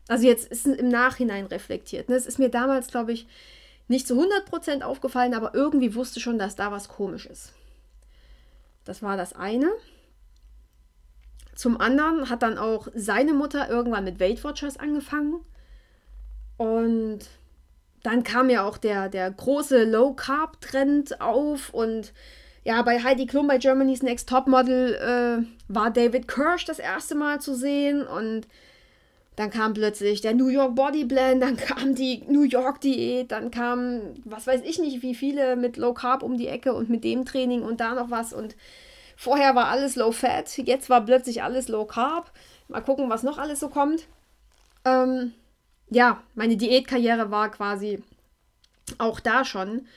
Also 0.08 0.26
jetzt 0.26 0.50
ist 0.52 0.66
es 0.66 0.78
im 0.78 0.90
Nachhinein 0.90 1.46
reflektiert. 1.46 2.10
Ne? 2.10 2.16
Es 2.16 2.26
ist 2.26 2.40
mir 2.40 2.50
damals, 2.50 2.88
glaube 2.88 3.12
ich, 3.12 3.28
nicht 3.88 4.08
zu 4.08 4.16
100% 4.22 4.82
aufgefallen, 4.82 5.34
aber 5.34 5.54
irgendwie 5.54 5.96
wusste 5.96 6.20
schon, 6.20 6.40
dass 6.40 6.56
da 6.56 6.72
was 6.72 6.88
komisch 6.88 7.26
ist. 7.26 7.54
Das 8.86 9.02
war 9.02 9.18
das 9.18 9.34
eine. 9.34 9.70
Zum 11.56 11.82
anderen 11.82 12.30
hat 12.30 12.42
dann 12.42 12.58
auch 12.58 12.88
seine 12.96 13.34
Mutter 13.34 13.70
irgendwann 13.70 14.06
mit 14.06 14.20
Weight 14.20 14.44
Watchers 14.44 14.78
angefangen. 14.78 15.42
Und 16.60 17.20
dann 18.04 18.24
kam 18.24 18.50
ja 18.50 18.66
auch 18.66 18.78
der, 18.78 19.08
der 19.08 19.32
große 19.32 19.86
Low-Carb-Trend 19.86 21.22
auf 21.22 21.74
und 21.74 22.12
ja, 22.66 22.82
bei 22.82 23.02
Heidi 23.02 23.28
Klum 23.28 23.48
bei 23.48 23.58
Germany's 23.58 24.04
Next 24.04 24.28
Topmodel 24.28 24.96
äh, 24.96 25.46
war 25.70 25.90
David 25.90 26.28
Kirsch 26.28 26.66
das 26.66 26.80
erste 26.80 27.16
Mal 27.16 27.40
zu 27.40 27.56
sehen 27.56 28.06
und 28.06 28.46
dann 29.38 29.52
kam 29.52 29.74
plötzlich 29.74 30.20
der 30.20 30.34
New 30.34 30.50
York 30.50 30.76
Body 30.76 31.06
Blend, 31.06 31.42
dann 31.42 31.56
kam 31.56 31.96
die 31.96 32.24
New 32.28 32.44
York 32.44 32.82
Diät, 32.82 33.32
dann 33.32 33.52
kam, 33.52 34.02
was 34.26 34.46
weiß 34.46 34.62
ich 34.66 34.80
nicht, 34.80 35.02
wie 35.02 35.16
viele 35.16 35.56
mit 35.56 35.78
Low 35.78 35.94
Carb 35.94 36.24
um 36.24 36.38
die 36.38 36.50
Ecke 36.50 36.74
und 36.74 36.90
mit 36.90 37.06
dem 37.06 37.24
Training 37.24 37.64
und 37.64 37.80
da 37.80 37.96
noch 37.96 38.12
was 38.12 38.34
und 38.34 38.58
vorher 39.16 39.56
war 39.56 39.70
alles 39.70 39.96
Low 39.96 40.12
Fat, 40.12 40.58
jetzt 40.58 40.90
war 40.90 41.06
plötzlich 41.06 41.42
alles 41.42 41.70
Low 41.70 41.86
Carb. 41.86 42.34
Mal 42.68 42.82
gucken, 42.82 43.10
was 43.10 43.24
noch 43.24 43.38
alles 43.38 43.62
so 43.62 43.70
kommt. 43.70 44.08
Ähm, 44.84 45.32
ja, 45.90 46.24
meine 46.36 46.58
Diätkarriere 46.58 47.32
war 47.32 47.52
quasi 47.52 48.04
auch 48.98 49.20
da 49.20 49.46
schon 49.46 49.88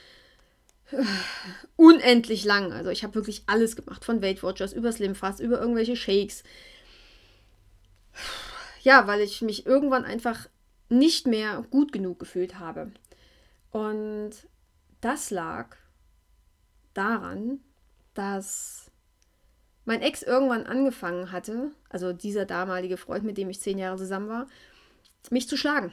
unendlich 1.77 2.45
lang. 2.45 2.73
Also 2.73 2.91
ich 2.91 3.03
habe 3.03 3.15
wirklich 3.15 3.43
alles 3.47 3.77
gemacht, 3.77 4.05
von 4.05 4.23
Weight 4.23 4.43
Watchers 4.43 4.73
über 4.73 4.93
Slim 4.93 5.15
Fast, 5.15 5.41
über 5.41 5.61
irgendwelche 5.61 5.97
Shakes. 5.97 6.43
Ja, 8.85 9.07
weil 9.07 9.21
ich 9.21 9.43
mich 9.43 9.65
irgendwann 9.65 10.05
einfach 10.05 10.49
nicht 10.89 11.29
mehr 11.29 11.65
gut 11.71 11.93
genug 11.93 12.19
gefühlt 12.19 12.59
habe. 12.59 12.91
Und 13.71 14.33
das 15.01 15.31
lag 15.31 15.77
daran, 16.93 17.61
dass 18.15 18.91
mein 19.85 20.03
Ex 20.03 20.25
irgendwann 20.25 20.67
angefangen 20.67 21.31
hatte, 21.31 21.71
also 21.91 22.13
dieser 22.13 22.45
damalige 22.45 22.97
Freund, 22.97 23.23
mit 23.23 23.39
dem 23.39 23.51
ich 23.51 23.61
zehn 23.61 23.79
Jahre 23.79 23.99
zusammen 23.99 24.29
war, 24.29 24.49
mich 25.31 25.49
zu 25.49 25.57
schlagen. 25.57 25.93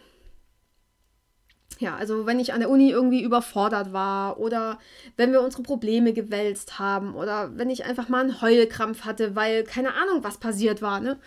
Ja, 1.79 1.95
also 1.95 2.25
wenn 2.25 2.39
ich 2.39 2.51
an 2.51 2.59
der 2.59 2.69
Uni 2.69 2.89
irgendwie 2.89 3.23
überfordert 3.23 3.93
war 3.93 4.37
oder 4.39 4.79
wenn 5.15 5.31
wir 5.31 5.41
unsere 5.41 5.63
Probleme 5.63 6.11
gewälzt 6.11 6.77
haben 6.77 7.15
oder 7.15 7.57
wenn 7.57 7.69
ich 7.69 7.85
einfach 7.85 8.09
mal 8.09 8.21
einen 8.21 8.41
Heulkrampf 8.41 9.05
hatte, 9.05 9.35
weil 9.35 9.63
keine 9.63 9.93
Ahnung, 9.93 10.23
was 10.23 10.39
passiert 10.39 10.81
war, 10.81 10.99
ne? 10.99 11.17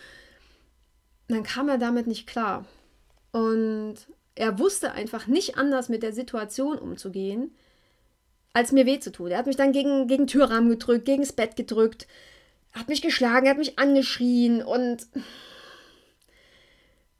Dann 1.29 1.43
kam 1.43 1.71
er 1.71 1.79
damit 1.79 2.07
nicht 2.07 2.27
klar. 2.27 2.67
Und 3.31 3.97
er 4.35 4.59
wusste 4.59 4.93
einfach 4.93 5.27
nicht 5.27 5.57
anders 5.57 5.89
mit 5.89 6.03
der 6.03 6.13
Situation 6.13 6.79
umzugehen, 6.79 7.57
als 8.53 8.73
mir 8.73 8.85
weh 8.85 9.01
zu 9.01 9.11
tun. 9.11 9.31
Er 9.31 9.39
hat 9.39 9.47
mich 9.47 9.57
dann 9.57 9.73
gegen, 9.73 10.07
gegen 10.07 10.27
Türrahmen 10.27 10.69
gedrückt, 10.69 11.07
gegen 11.07 11.23
das 11.23 11.33
Bett 11.33 11.57
gedrückt, 11.57 12.07
hat 12.73 12.89
mich 12.89 13.01
geschlagen, 13.01 13.47
er 13.47 13.53
hat 13.53 13.59
mich 13.59 13.79
angeschrien 13.79 14.63
und 14.63 15.07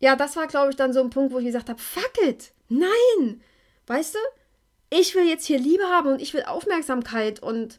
ja, 0.03 0.17
das 0.17 0.37
war, 0.37 0.49
glaube 0.49 0.71
ich, 0.71 0.77
dann 0.77 0.93
so 0.93 1.01
ein 1.01 1.11
Punkt, 1.11 1.33
wo 1.33 1.39
ich 1.39 1.47
gesagt 1.47 1.69
habe, 1.69 1.81
fuck 1.81 2.13
it, 2.27 2.53
nein, 2.69 3.41
weißt 3.87 4.17
du, 4.17 4.19
ich 4.91 5.15
will 5.15 5.29
jetzt 5.29 5.47
hier 5.47 5.61
Liebe 5.61 5.85
haben 5.85 6.09
und 6.11 6.21
ich 6.21 6.35
will 6.35 6.43
Aufmerksamkeit 6.43 7.41
und 7.41 7.79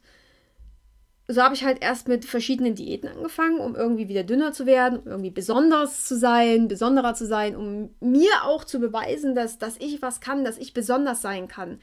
so 1.28 1.42
habe 1.42 1.54
ich 1.54 1.66
halt 1.66 1.82
erst 1.82 2.08
mit 2.08 2.24
verschiedenen 2.24 2.76
Diäten 2.76 3.10
angefangen, 3.10 3.60
um 3.60 3.76
irgendwie 3.76 4.08
wieder 4.08 4.24
dünner 4.24 4.54
zu 4.54 4.66
werden, 4.66 5.00
um 5.00 5.08
irgendwie 5.08 5.32
besonders 5.32 6.06
zu 6.06 6.18
sein, 6.18 6.70
besonderer 6.70 7.14
zu 7.14 7.28
sein, 7.28 7.58
um 7.58 7.94
mir 8.00 8.44
auch 8.44 8.64
zu 8.64 8.80
beweisen, 8.80 9.36
dass, 9.36 9.58
dass 9.58 9.78
ich 9.78 10.02
was 10.02 10.22
kann, 10.22 10.46
dass 10.46 10.58
ich 10.58 10.74
besonders 10.74 11.22
sein 11.22 11.50
kann. 11.50 11.82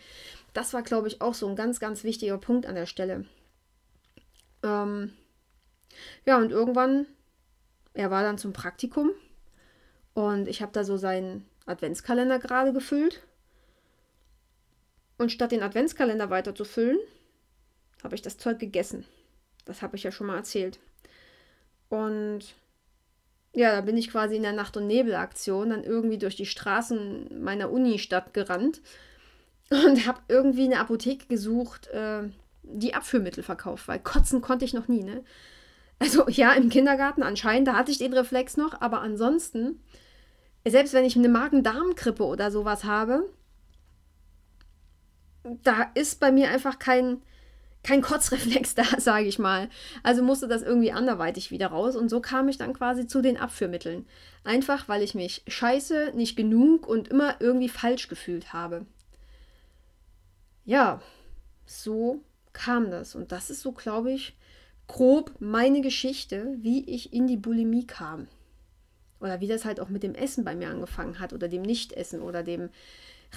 Das 0.55 0.73
war, 0.73 0.83
glaube 0.83 1.09
ich, 1.09 1.21
auch 1.21 1.35
so 1.35 1.49
ein 1.49 1.57
ganz, 1.57 1.81
ganz 1.81 2.03
wichtiger 2.03 2.39
Punkt 2.39 2.67
an 2.67 2.75
der 2.75 2.87
Stelle. 2.87 3.27
Ähm, 4.63 5.13
ja, 6.25 6.39
und 6.39 6.51
irgendwann, 6.51 7.07
er 7.93 8.11
war 8.11 8.23
dann 8.23 8.39
zum 8.39 8.53
Praktikum 8.53 9.11
und 10.15 10.49
ich 10.49 10.63
habe 10.63 10.73
da 10.73 10.85
so 10.85 10.97
seinen 10.97 11.47
Adventskalender 11.67 12.39
gerade 12.39 12.73
gefüllt. 12.73 13.23
Und 15.19 15.31
statt 15.31 15.53
den 15.53 15.63
Adventskalender 15.63 16.31
weiter 16.31 16.55
zu 16.55 16.65
füllen, 16.65 16.99
habe 18.03 18.15
ich 18.15 18.23
das 18.23 18.39
Zeug 18.39 18.59
gegessen. 18.59 19.05
Das 19.67 19.83
habe 19.83 19.97
ich 19.97 20.03
ja 20.03 20.11
schon 20.11 20.27
mal 20.27 20.37
erzählt. 20.37 20.81
Und 21.89 22.55
ja, 23.53 23.73
da 23.73 23.81
bin 23.81 23.97
ich 23.97 24.11
quasi 24.11 24.37
in 24.37 24.43
der 24.43 24.53
Nacht- 24.53 24.77
und 24.77 24.87
Nebelaktion 24.87 25.71
dann 25.71 25.85
irgendwie 25.85 26.19
durch 26.19 26.37
die 26.37 26.47
Straßen 26.47 27.43
meiner 27.43 27.71
Unistadt 27.71 28.33
gerannt 28.33 28.81
und 29.71 30.07
habe 30.07 30.21
irgendwie 30.29 30.65
eine 30.65 30.81
Apotheke 30.81 31.27
gesucht, 31.27 31.89
äh, 31.89 32.23
die 32.63 32.95
Abführmittel 32.95 33.43
verkauft, 33.43 33.89
weil 33.89 33.99
kotzen 33.99 34.41
konnte 34.41 34.65
ich 34.65 34.75
noch 34.75 34.89
nie, 34.89 35.03
ne? 35.03 35.25
Also 36.01 36.29
ja, 36.29 36.53
im 36.55 36.69
Kindergarten 36.69 37.23
anscheinend, 37.23 37.69
da 37.69 37.77
hatte 37.77 37.93
ich 37.93 37.99
den 37.99 38.13
Reflex 38.13 38.57
noch, 38.57 38.81
aber 38.81 39.01
ansonsten 39.01 39.81
selbst 40.69 40.93
wenn 40.93 41.05
ich 41.05 41.17
eine 41.17 41.29
Magen-Darm-Grippe 41.29 42.25
oder 42.25 42.51
sowas 42.51 42.85
habe, 42.85 43.29
da 45.43 45.91
ist 45.95 46.21
bei 46.21 46.31
mir 46.31 46.51
einfach 46.51 46.79
kein, 46.79 47.23
kein 47.83 48.03
Kotzreflex 48.03 48.75
da, 48.77 48.85
sage 48.99 49.27
ich 49.27 49.39
mal. 49.39 49.71
Also 50.03 50.23
musste 50.23 50.49
das 50.49 50.63
irgendwie 50.63 50.93
anderweitig 50.93 51.51
wieder 51.51 51.69
raus 51.69 51.97
und 51.97 52.11
so 52.11 52.21
kam 52.21 52.49
ich 52.49 52.59
dann 52.59 52.75
quasi 52.75 53.07
zu 53.07 53.23
den 53.23 53.39
Abführmitteln. 53.39 54.07
Einfach 54.45 54.89
weil 54.89 55.03
ich 55.03 55.15
mich 55.15 55.43
scheiße, 55.47 56.13
nicht 56.15 56.37
genug 56.37 56.87
und 56.87 57.09
immer 57.09 57.37
irgendwie 57.41 57.69
falsch 57.69 58.09
gefühlt 58.09 58.53
habe. 58.53 58.85
Ja, 60.67 61.01
so 61.65 62.23
kam 62.53 62.91
das 62.91 63.15
und 63.15 63.33
das 63.33 63.49
ist 63.49 63.63
so, 63.63 63.73
glaube 63.73 64.13
ich, 64.13 64.37
grob 64.91 65.33
meine 65.39 65.81
Geschichte, 65.83 66.57
wie 66.59 66.83
ich 66.85 67.13
in 67.13 67.29
die 67.29 67.37
Bulimie 67.37 67.87
kam. 67.87 68.27
Oder 69.21 69.41
wie 69.41 69.47
das 69.47 69.65
halt 69.65 69.79
auch 69.79 69.89
mit 69.89 70.03
dem 70.03 70.17
Essen 70.17 70.45
bei 70.45 70.57
mir 70.57 70.69
angefangen 70.69 71.21
hat 71.21 71.33
oder 71.33 71.47
dem 71.47 71.63
Nichtessen 71.63 72.23
oder 72.23 72.43
dem 72.43 72.71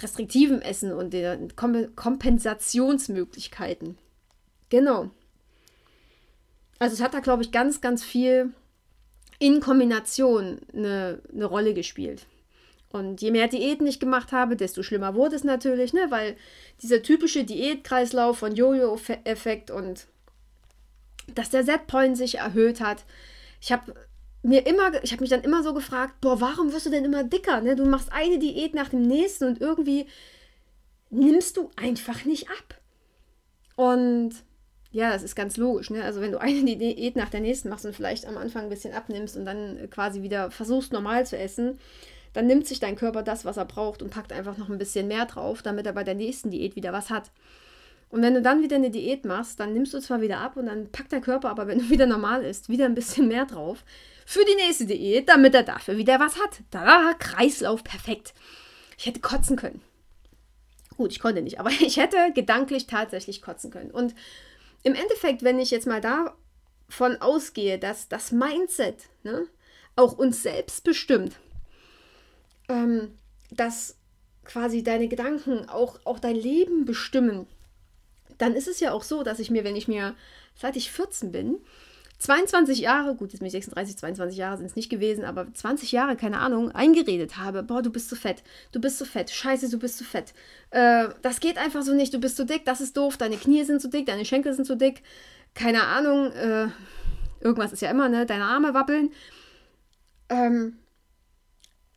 restriktiven 0.01 0.63
Essen 0.63 0.91
und 0.91 1.13
den 1.13 1.55
Kompensationsmöglichkeiten. 1.55 3.99
Genau. 4.69 5.11
Also 6.79 6.95
es 6.95 7.01
hat 7.01 7.13
da, 7.13 7.19
glaube 7.19 7.43
ich, 7.43 7.51
ganz, 7.51 7.81
ganz 7.81 8.03
viel 8.03 8.51
in 9.37 9.59
Kombination 9.59 10.57
eine, 10.73 11.21
eine 11.31 11.45
Rolle 11.45 11.75
gespielt. 11.75 12.25
Und 12.89 13.21
je 13.21 13.29
mehr 13.29 13.47
Diäten 13.47 13.85
ich 13.85 13.99
gemacht 13.99 14.31
habe, 14.31 14.55
desto 14.55 14.81
schlimmer 14.81 15.13
wurde 15.13 15.35
es 15.35 15.43
natürlich, 15.43 15.93
ne? 15.93 16.07
weil 16.09 16.35
dieser 16.81 17.03
typische 17.03 17.43
Diätkreislauf 17.43 18.39
von 18.39 18.55
Jojo-Effekt 18.55 19.69
und 19.69 20.07
dass 21.33 21.49
der 21.49 21.63
Setpoint 21.63 22.17
sich 22.17 22.39
erhöht 22.39 22.81
hat. 22.81 23.05
Ich 23.61 23.71
habe 23.71 23.93
mir 24.43 24.65
immer, 24.67 25.03
ich 25.03 25.11
habe 25.11 25.21
mich 25.21 25.29
dann 25.29 25.41
immer 25.41 25.63
so 25.63 25.73
gefragt, 25.73 26.19
boah, 26.21 26.41
warum 26.41 26.73
wirst 26.73 26.85
du 26.85 26.89
denn 26.89 27.05
immer 27.05 27.23
dicker? 27.23 27.61
Ne? 27.61 27.75
Du 27.75 27.85
machst 27.85 28.11
eine 28.11 28.39
Diät 28.39 28.73
nach 28.73 28.89
dem 28.89 29.01
nächsten 29.01 29.45
und 29.45 29.61
irgendwie 29.61 30.05
nimmst 31.09 31.57
du 31.57 31.71
einfach 31.75 32.25
nicht 32.25 32.49
ab. 32.49 32.79
Und 33.75 34.33
ja, 34.91 35.11
das 35.11 35.23
ist 35.23 35.35
ganz 35.35 35.57
logisch. 35.57 35.89
Ne? 35.89 36.03
Also 36.03 36.21
wenn 36.21 36.31
du 36.31 36.41
eine 36.41 36.75
Diät 36.75 37.15
nach 37.15 37.29
der 37.29 37.39
nächsten 37.39 37.69
machst 37.69 37.85
und 37.85 37.95
vielleicht 37.95 38.25
am 38.25 38.37
Anfang 38.37 38.63
ein 38.63 38.69
bisschen 38.69 38.93
abnimmst 38.93 39.35
und 39.37 39.45
dann 39.45 39.89
quasi 39.89 40.21
wieder 40.21 40.51
versuchst 40.51 40.93
normal 40.93 41.25
zu 41.25 41.37
essen, 41.37 41.79
dann 42.33 42.47
nimmt 42.47 42.67
sich 42.67 42.79
dein 42.79 42.95
Körper 42.95 43.23
das, 43.23 43.45
was 43.45 43.57
er 43.57 43.65
braucht 43.65 44.01
und 44.01 44.09
packt 44.09 44.33
einfach 44.33 44.57
noch 44.57 44.69
ein 44.69 44.77
bisschen 44.77 45.07
mehr 45.07 45.25
drauf, 45.25 45.61
damit 45.61 45.85
er 45.85 45.93
bei 45.93 46.03
der 46.03 46.15
nächsten 46.15 46.51
Diät 46.51 46.75
wieder 46.75 46.91
was 46.91 47.09
hat. 47.09 47.31
Und 48.13 48.21
wenn 48.21 48.35
du 48.35 48.43
dann 48.43 48.61
wieder 48.61 48.75
eine 48.75 48.91
Diät 48.91 49.25
machst, 49.25 49.59
dann 49.59 49.73
nimmst 49.73 49.91
du 49.91 49.99
zwar 49.99 50.21
wieder 50.21 50.37
ab 50.37 50.55
und 50.55 50.67
dann 50.67 50.91
packt 50.91 51.11
der 51.11 51.19
Körper 51.19 51.49
aber, 51.49 51.65
wenn 51.65 51.79
du 51.79 51.89
wieder 51.89 52.05
normal 52.05 52.45
isst, 52.45 52.69
wieder 52.69 52.85
ein 52.85 52.93
bisschen 52.93 53.27
mehr 53.27 53.45
drauf 53.45 53.83
für 54.23 54.45
die 54.45 54.53
nächste 54.53 54.85
Diät, 54.85 55.27
damit 55.29 55.55
er 55.55 55.63
dafür 55.63 55.97
wieder 55.97 56.19
was 56.19 56.39
hat. 56.39 56.59
Da, 56.69 57.15
Kreislauf, 57.17 57.83
perfekt. 57.83 58.35
Ich 58.99 59.07
hätte 59.07 59.19
kotzen 59.19 59.55
können. 59.55 59.81
Gut, 60.95 61.11
ich 61.11 61.19
konnte 61.19 61.41
nicht, 61.41 61.59
aber 61.59 61.71
ich 61.79 61.97
hätte 61.97 62.17
gedanklich 62.35 62.85
tatsächlich 62.85 63.41
kotzen 63.41 63.71
können. 63.71 63.89
Und 63.89 64.13
im 64.83 64.93
Endeffekt, 64.93 65.41
wenn 65.41 65.57
ich 65.57 65.71
jetzt 65.71 65.87
mal 65.87 65.99
davon 65.99 67.19
ausgehe, 67.19 67.79
dass 67.79 68.09
das 68.09 68.31
Mindset 68.31 69.05
ne, 69.23 69.47
auch 69.95 70.15
uns 70.19 70.43
selbst 70.43 70.83
bestimmt, 70.83 71.33
ähm, 72.69 73.17
dass 73.49 73.97
quasi 74.45 74.83
deine 74.83 75.07
Gedanken 75.07 75.67
auch, 75.67 75.99
auch 76.03 76.19
dein 76.19 76.35
Leben 76.35 76.85
bestimmen, 76.85 77.47
dann 78.37 78.55
ist 78.55 78.67
es 78.67 78.79
ja 78.79 78.91
auch 78.91 79.03
so, 79.03 79.23
dass 79.23 79.39
ich 79.39 79.51
mir, 79.51 79.63
wenn 79.63 79.75
ich 79.75 79.87
mir, 79.87 80.15
seit 80.55 80.75
ich 80.75 80.91
14 80.91 81.31
bin, 81.31 81.57
22 82.19 82.79
Jahre, 82.79 83.15
gut, 83.15 83.33
jetzt 83.33 83.39
bin 83.39 83.47
ich 83.47 83.51
36, 83.51 83.97
22 83.97 84.37
Jahre 84.37 84.57
sind 84.57 84.67
es 84.67 84.77
nicht 84.77 84.89
gewesen, 84.89 85.25
aber 85.25 85.53
20 85.53 85.91
Jahre, 85.91 86.15
keine 86.15 86.39
Ahnung, 86.39 86.71
eingeredet 86.71 87.37
habe, 87.37 87.63
boah, 87.63 87.81
du 87.81 87.89
bist 87.89 88.07
zu 88.07 88.15
fett, 88.15 88.43
du 88.71 88.79
bist 88.79 88.97
zu 88.97 89.05
fett, 89.05 89.29
scheiße, 89.29 89.69
du 89.69 89.77
bist 89.77 89.97
zu 89.97 90.05
fett. 90.05 90.33
Äh, 90.69 91.09
das 91.21 91.41
geht 91.41 91.57
einfach 91.57 91.81
so 91.81 91.93
nicht, 91.93 92.13
du 92.13 92.19
bist 92.19 92.37
zu 92.37 92.45
dick, 92.45 92.63
das 92.63 92.79
ist 92.79 92.95
doof, 92.95 93.17
deine 93.17 93.35
Knie 93.35 93.63
sind 93.65 93.81
zu 93.81 93.89
dick, 93.89 94.05
deine 94.05 94.23
Schenkel 94.23 94.53
sind 94.53 94.65
zu 94.65 94.77
dick, 94.77 95.03
keine 95.53 95.83
Ahnung, 95.83 96.31
äh, 96.31 96.67
irgendwas 97.41 97.73
ist 97.73 97.81
ja 97.81 97.91
immer, 97.91 98.07
ne, 98.07 98.25
deine 98.25 98.45
Arme 98.45 98.73
wappeln. 98.73 99.11
Ähm, 100.29 100.77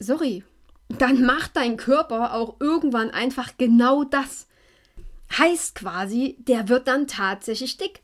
sorry, 0.01 0.42
dann 0.88 1.22
macht 1.25 1.57
dein 1.57 1.77
Körper 1.77 2.35
auch 2.35 2.57
irgendwann 2.59 3.11
einfach 3.11 3.53
genau 3.59 4.03
das. 4.03 4.49
Heißt 5.36 5.74
quasi, 5.74 6.36
der 6.38 6.68
wird 6.68 6.88
dann 6.88 7.06
tatsächlich 7.06 7.76
dick. 7.76 8.00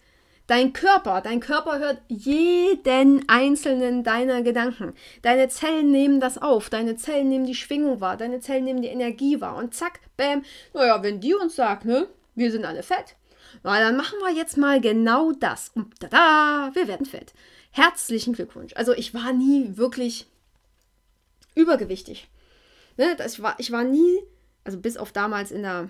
Dein 0.49 0.73
Körper, 0.73 1.21
dein 1.21 1.41
Körper 1.41 1.79
hört 1.79 2.03
jeden 2.09 3.27
einzelnen 3.29 4.03
deiner 4.03 4.43
Gedanken. 4.43 4.93
Deine 5.23 5.49
Zellen 5.49 5.91
nehmen 5.91 6.21
das 6.21 6.37
auf, 6.37 6.69
deine 6.69 6.97
Zellen 6.97 7.29
nehmen 7.29 7.47
die 7.47 7.55
Schwingung 7.55 8.01
wahr, 8.01 8.17
deine 8.17 8.41
Zellen 8.41 8.65
nehmen 8.65 8.83
die 8.83 8.89
Energie 8.89 9.41
wahr 9.41 9.57
und 9.57 9.75
zack, 9.75 10.01
bam. 10.17 10.45
Naja, 10.75 11.03
wenn 11.03 11.21
die 11.21 11.35
uns 11.35 11.55
sagt, 11.55 11.85
ne, 11.85 12.09
wir 12.35 12.51
sind 12.51 12.65
alle 12.65 12.83
fett, 12.83 13.17
na, 13.63 13.79
dann 13.79 13.97
machen 13.97 14.19
wir 14.21 14.35
jetzt 14.35 14.57
mal 14.57 14.81
genau 14.81 15.33
das. 15.33 15.71
Und 15.75 15.99
tada, 16.01 16.71
wir 16.75 16.89
werden 16.89 17.07
fett. 17.07 17.33
Herzlichen 17.71 18.35
Glückwunsch. 18.35 18.73
Also 18.75 18.93
ich 18.93 19.15
war 19.15 19.33
nie 19.33 19.77
wirklich 19.77 20.27
übergewichtig. 21.55 22.29
Ne, 22.97 23.15
das 23.17 23.43
war, 23.43 23.55
ich 23.59 23.71
war 23.73 23.85
nie, 23.85 24.19
also 24.65 24.79
bis 24.79 24.97
auf 24.97 25.13
damals 25.13 25.51
in 25.51 25.63
der, 25.63 25.89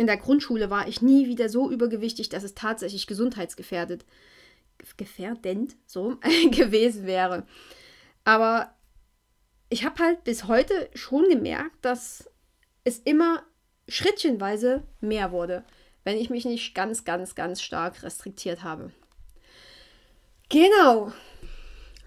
in 0.00 0.06
der 0.06 0.16
Grundschule 0.16 0.70
war 0.70 0.88
ich 0.88 1.02
nie 1.02 1.26
wieder 1.26 1.50
so 1.50 1.70
übergewichtig, 1.70 2.30
dass 2.30 2.42
es 2.42 2.54
tatsächlich 2.54 3.06
gesundheitsgefährdet, 3.06 4.06
gefährdend 4.96 5.76
so 5.84 6.16
gewesen 6.50 7.04
wäre. 7.04 7.46
Aber 8.24 8.74
ich 9.68 9.84
habe 9.84 10.02
halt 10.02 10.24
bis 10.24 10.44
heute 10.44 10.88
schon 10.94 11.28
gemerkt, 11.28 11.76
dass 11.84 12.30
es 12.82 12.98
immer 13.00 13.42
schrittchenweise 13.88 14.84
mehr 15.02 15.32
wurde, 15.32 15.64
wenn 16.04 16.16
ich 16.16 16.30
mich 16.30 16.46
nicht 16.46 16.74
ganz, 16.74 17.04
ganz, 17.04 17.34
ganz 17.34 17.60
stark 17.60 18.02
restriktiert 18.02 18.62
habe. 18.62 18.92
Genau. 20.48 21.12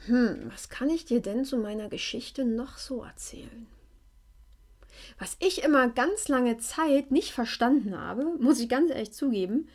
Hm, 0.08 0.50
was 0.52 0.70
kann 0.70 0.90
ich 0.90 1.06
dir 1.06 1.22
denn 1.22 1.46
zu 1.46 1.58
meiner 1.58 1.90
Geschichte 1.90 2.44
noch 2.44 2.80
so 2.80 3.04
erzählen? 3.04 3.68
Was 5.20 5.38
ich 5.40 5.64
immer 5.64 5.90
ganz 5.90 6.28
lange 6.28 6.58
Zeit 6.58 7.12
nicht 7.12 7.32
verstanden 7.32 7.98
habe, 7.98 8.26
muss 8.40 8.60
ich 8.60 8.70
ganz 8.70 8.90
ehrlich 8.92 9.14
zugeben, 9.14 9.68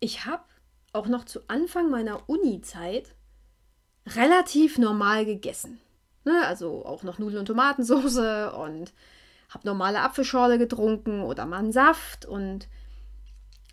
ich 0.00 0.26
habe 0.26 0.44
auch 0.92 1.06
noch 1.06 1.24
zu 1.24 1.40
Anfang 1.48 1.90
meiner 1.90 2.28
Uni-Zeit 2.28 3.14
relativ 4.06 4.78
normal 4.78 5.24
gegessen. 5.24 5.80
Ne? 6.24 6.44
Also 6.46 6.84
auch 6.84 7.02
noch 7.02 7.18
Nudeln 7.18 7.40
und 7.40 7.46
Tomatensauce 7.46 8.16
und 8.18 8.92
habe 9.48 9.66
normale 9.66 10.00
Apfelschorle 10.00 10.58
getrunken 10.58 11.22
oder 11.22 11.46
mal 11.46 11.58
einen 11.58 11.72
Saft. 11.72 12.26
Und 12.26 12.68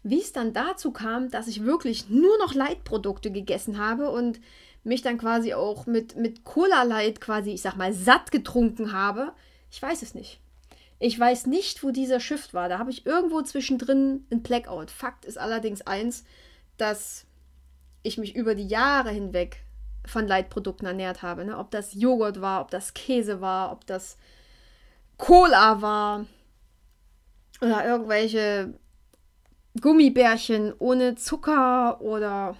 wie 0.03 0.21
es 0.21 0.33
dann 0.33 0.53
dazu 0.53 0.91
kam, 0.91 1.29
dass 1.29 1.47
ich 1.47 1.63
wirklich 1.63 2.09
nur 2.09 2.37
noch 2.39 2.53
Leitprodukte 2.53 3.31
gegessen 3.31 3.77
habe 3.77 4.09
und 4.09 4.39
mich 4.83 5.01
dann 5.01 5.17
quasi 5.17 5.53
auch 5.53 5.85
mit, 5.85 6.17
mit 6.17 6.43
Cola 6.43 6.83
Light 6.83 7.21
quasi, 7.21 7.51
ich 7.51 7.61
sag 7.61 7.75
mal, 7.75 7.93
satt 7.93 8.31
getrunken 8.31 8.91
habe, 8.91 9.33
ich 9.71 9.81
weiß 9.81 10.01
es 10.01 10.13
nicht. 10.13 10.39
Ich 10.99 11.19
weiß 11.19 11.47
nicht, 11.47 11.83
wo 11.83 11.91
dieser 11.91 12.19
Shift 12.19 12.53
war. 12.53 12.69
Da 12.69 12.79
habe 12.79 12.91
ich 12.91 13.05
irgendwo 13.05 13.41
zwischendrin 13.41 14.25
ein 14.31 14.41
Blackout. 14.41 14.91
Fakt 14.91 15.25
ist 15.25 15.37
allerdings 15.37 15.81
eins, 15.81 16.23
dass 16.77 17.25
ich 18.03 18.17
mich 18.17 18.35
über 18.35 18.55
die 18.55 18.67
Jahre 18.67 19.09
hinweg 19.11 19.63
von 20.05 20.27
Leitprodukten 20.27 20.87
ernährt 20.87 21.21
habe. 21.21 21.45
Ne? 21.45 21.57
Ob 21.57 21.71
das 21.71 21.93
Joghurt 21.93 22.41
war, 22.41 22.61
ob 22.61 22.71
das 22.71 22.93
Käse 22.93 23.41
war, 23.41 23.71
ob 23.71 23.85
das 23.85 24.17
Cola 25.17 25.81
war 25.81 26.25
oder 27.61 27.85
irgendwelche 27.85 28.73
Gummibärchen 29.79 30.73
ohne 30.79 31.15
Zucker 31.15 32.01
oder 32.01 32.57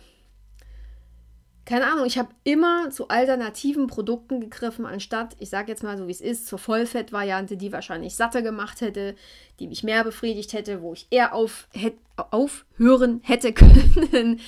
keine 1.66 1.90
Ahnung, 1.90 2.06
ich 2.06 2.18
habe 2.18 2.30
immer 2.44 2.90
zu 2.90 3.08
alternativen 3.08 3.88
Produkten 3.88 4.42
gegriffen, 4.42 4.86
anstatt, 4.86 5.36
ich 5.40 5.50
sage 5.50 5.72
jetzt 5.72 5.84
mal 5.84 5.98
so 5.98 6.08
wie 6.08 6.12
es 6.12 6.20
ist, 6.20 6.46
zur 6.46 6.60
Vollfettvariante, 6.60 7.56
die 7.56 7.72
wahrscheinlich 7.72 8.16
satter 8.16 8.42
gemacht 8.42 8.82
hätte, 8.82 9.16
die 9.60 9.68
mich 9.68 9.82
mehr 9.82 10.04
befriedigt 10.04 10.52
hätte, 10.52 10.82
wo 10.82 10.92
ich 10.94 11.08
eher 11.10 11.34
auf, 11.34 11.70
hätt, 11.74 11.96
aufhören 12.18 13.22
hätte 13.24 13.54
können 13.54 14.42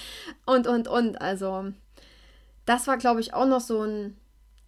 und, 0.45 0.67
und, 0.67 0.89
und. 0.89 1.21
Also, 1.21 1.71
das 2.65 2.86
war, 2.88 2.97
glaube 2.97 3.21
ich, 3.21 3.34
auch 3.34 3.47
noch 3.47 3.62
so 3.62 3.84
ein, 3.84 4.17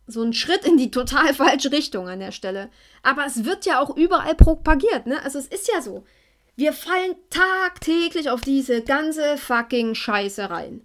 so 0.05 0.23
ein 0.23 0.31
Schritt 0.31 0.63
in 0.63 0.77
die 0.77 0.89
total 0.89 1.33
falsche 1.33 1.73
Richtung 1.73 2.07
an 2.07 2.19
der 2.19 2.31
Stelle. 2.31 2.69
Aber 3.03 3.25
es 3.25 3.43
wird 3.43 3.65
ja 3.65 3.81
auch 3.81 3.97
überall 3.97 4.35
propagiert, 4.35 5.05
ne? 5.05 5.21
Also, 5.21 5.37
es 5.37 5.47
ist 5.47 5.69
ja 5.73 5.81
so. 5.81 6.05
Wir 6.55 6.71
fallen 6.71 7.15
tagtäglich 7.29 8.29
auf 8.29 8.39
diese 8.39 8.81
ganze 8.81 9.37
fucking 9.37 9.95
Scheiße 9.95 10.49
rein. 10.49 10.81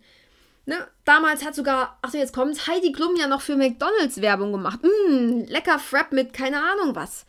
Ne? 0.65 0.87
Damals 1.05 1.45
hat 1.45 1.55
sogar, 1.57 1.99
ach 2.03 2.11
so, 2.11 2.19
jetzt 2.19 2.35
kommt's, 2.35 2.69
Heidi 2.69 2.93
Klum 2.93 3.17
ja 3.17 3.27
noch 3.27 3.41
für 3.41 3.57
McDonalds 3.57 4.21
Werbung 4.21 4.53
gemacht. 4.53 4.81
Mmm, 4.83 5.47
lecker 5.49 5.79
Frap 5.79 6.13
mit 6.13 6.33
keine 6.33 6.63
Ahnung 6.63 6.95
was. 6.95 7.27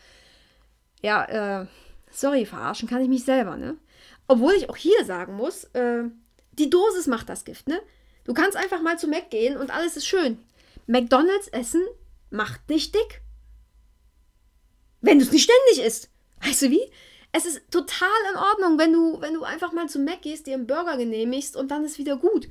Ja, 1.01 1.61
äh, 1.61 1.67
sorry, 2.11 2.45
verarschen 2.45 2.87
kann 2.87 3.01
ich 3.01 3.09
mich 3.09 3.25
selber, 3.25 3.57
ne? 3.57 3.75
Obwohl 4.27 4.53
ich 4.53 4.69
auch 4.69 4.77
hier 4.77 5.03
sagen 5.03 5.33
muss, 5.33 5.63
äh, 5.73 6.03
die 6.53 6.69
Dosis 6.69 7.07
macht 7.07 7.27
das 7.27 7.43
Gift, 7.43 7.67
ne? 7.67 7.81
Du 8.23 8.33
kannst 8.33 8.55
einfach 8.55 8.81
mal 8.81 8.99
zu 8.99 9.07
Mac 9.07 9.31
gehen 9.31 9.57
und 9.57 9.71
alles 9.71 9.97
ist 9.97 10.07
schön. 10.07 10.37
McDonalds 10.85 11.47
Essen 11.47 11.81
macht 12.29 12.69
nicht 12.69 12.93
dick. 12.93 13.21
Wenn 15.01 15.17
du 15.17 15.25
es 15.25 15.31
nicht 15.31 15.43
ständig 15.43 15.85
isst. 15.85 16.09
Weißt 16.41 16.61
du 16.61 16.69
wie? 16.69 16.89
Es 17.31 17.45
ist 17.45 17.61
total 17.71 18.07
in 18.31 18.37
Ordnung, 18.37 18.77
wenn 18.77 18.93
du, 18.93 19.19
wenn 19.19 19.33
du 19.33 19.43
einfach 19.43 19.73
mal 19.73 19.89
zu 19.89 19.99
Mac 19.99 20.21
gehst, 20.21 20.45
dir 20.45 20.53
einen 20.53 20.67
Burger 20.67 20.97
genehmigst 20.97 21.57
und 21.57 21.71
dann 21.71 21.83
ist 21.83 21.97
wieder 21.97 22.15
gut 22.15 22.47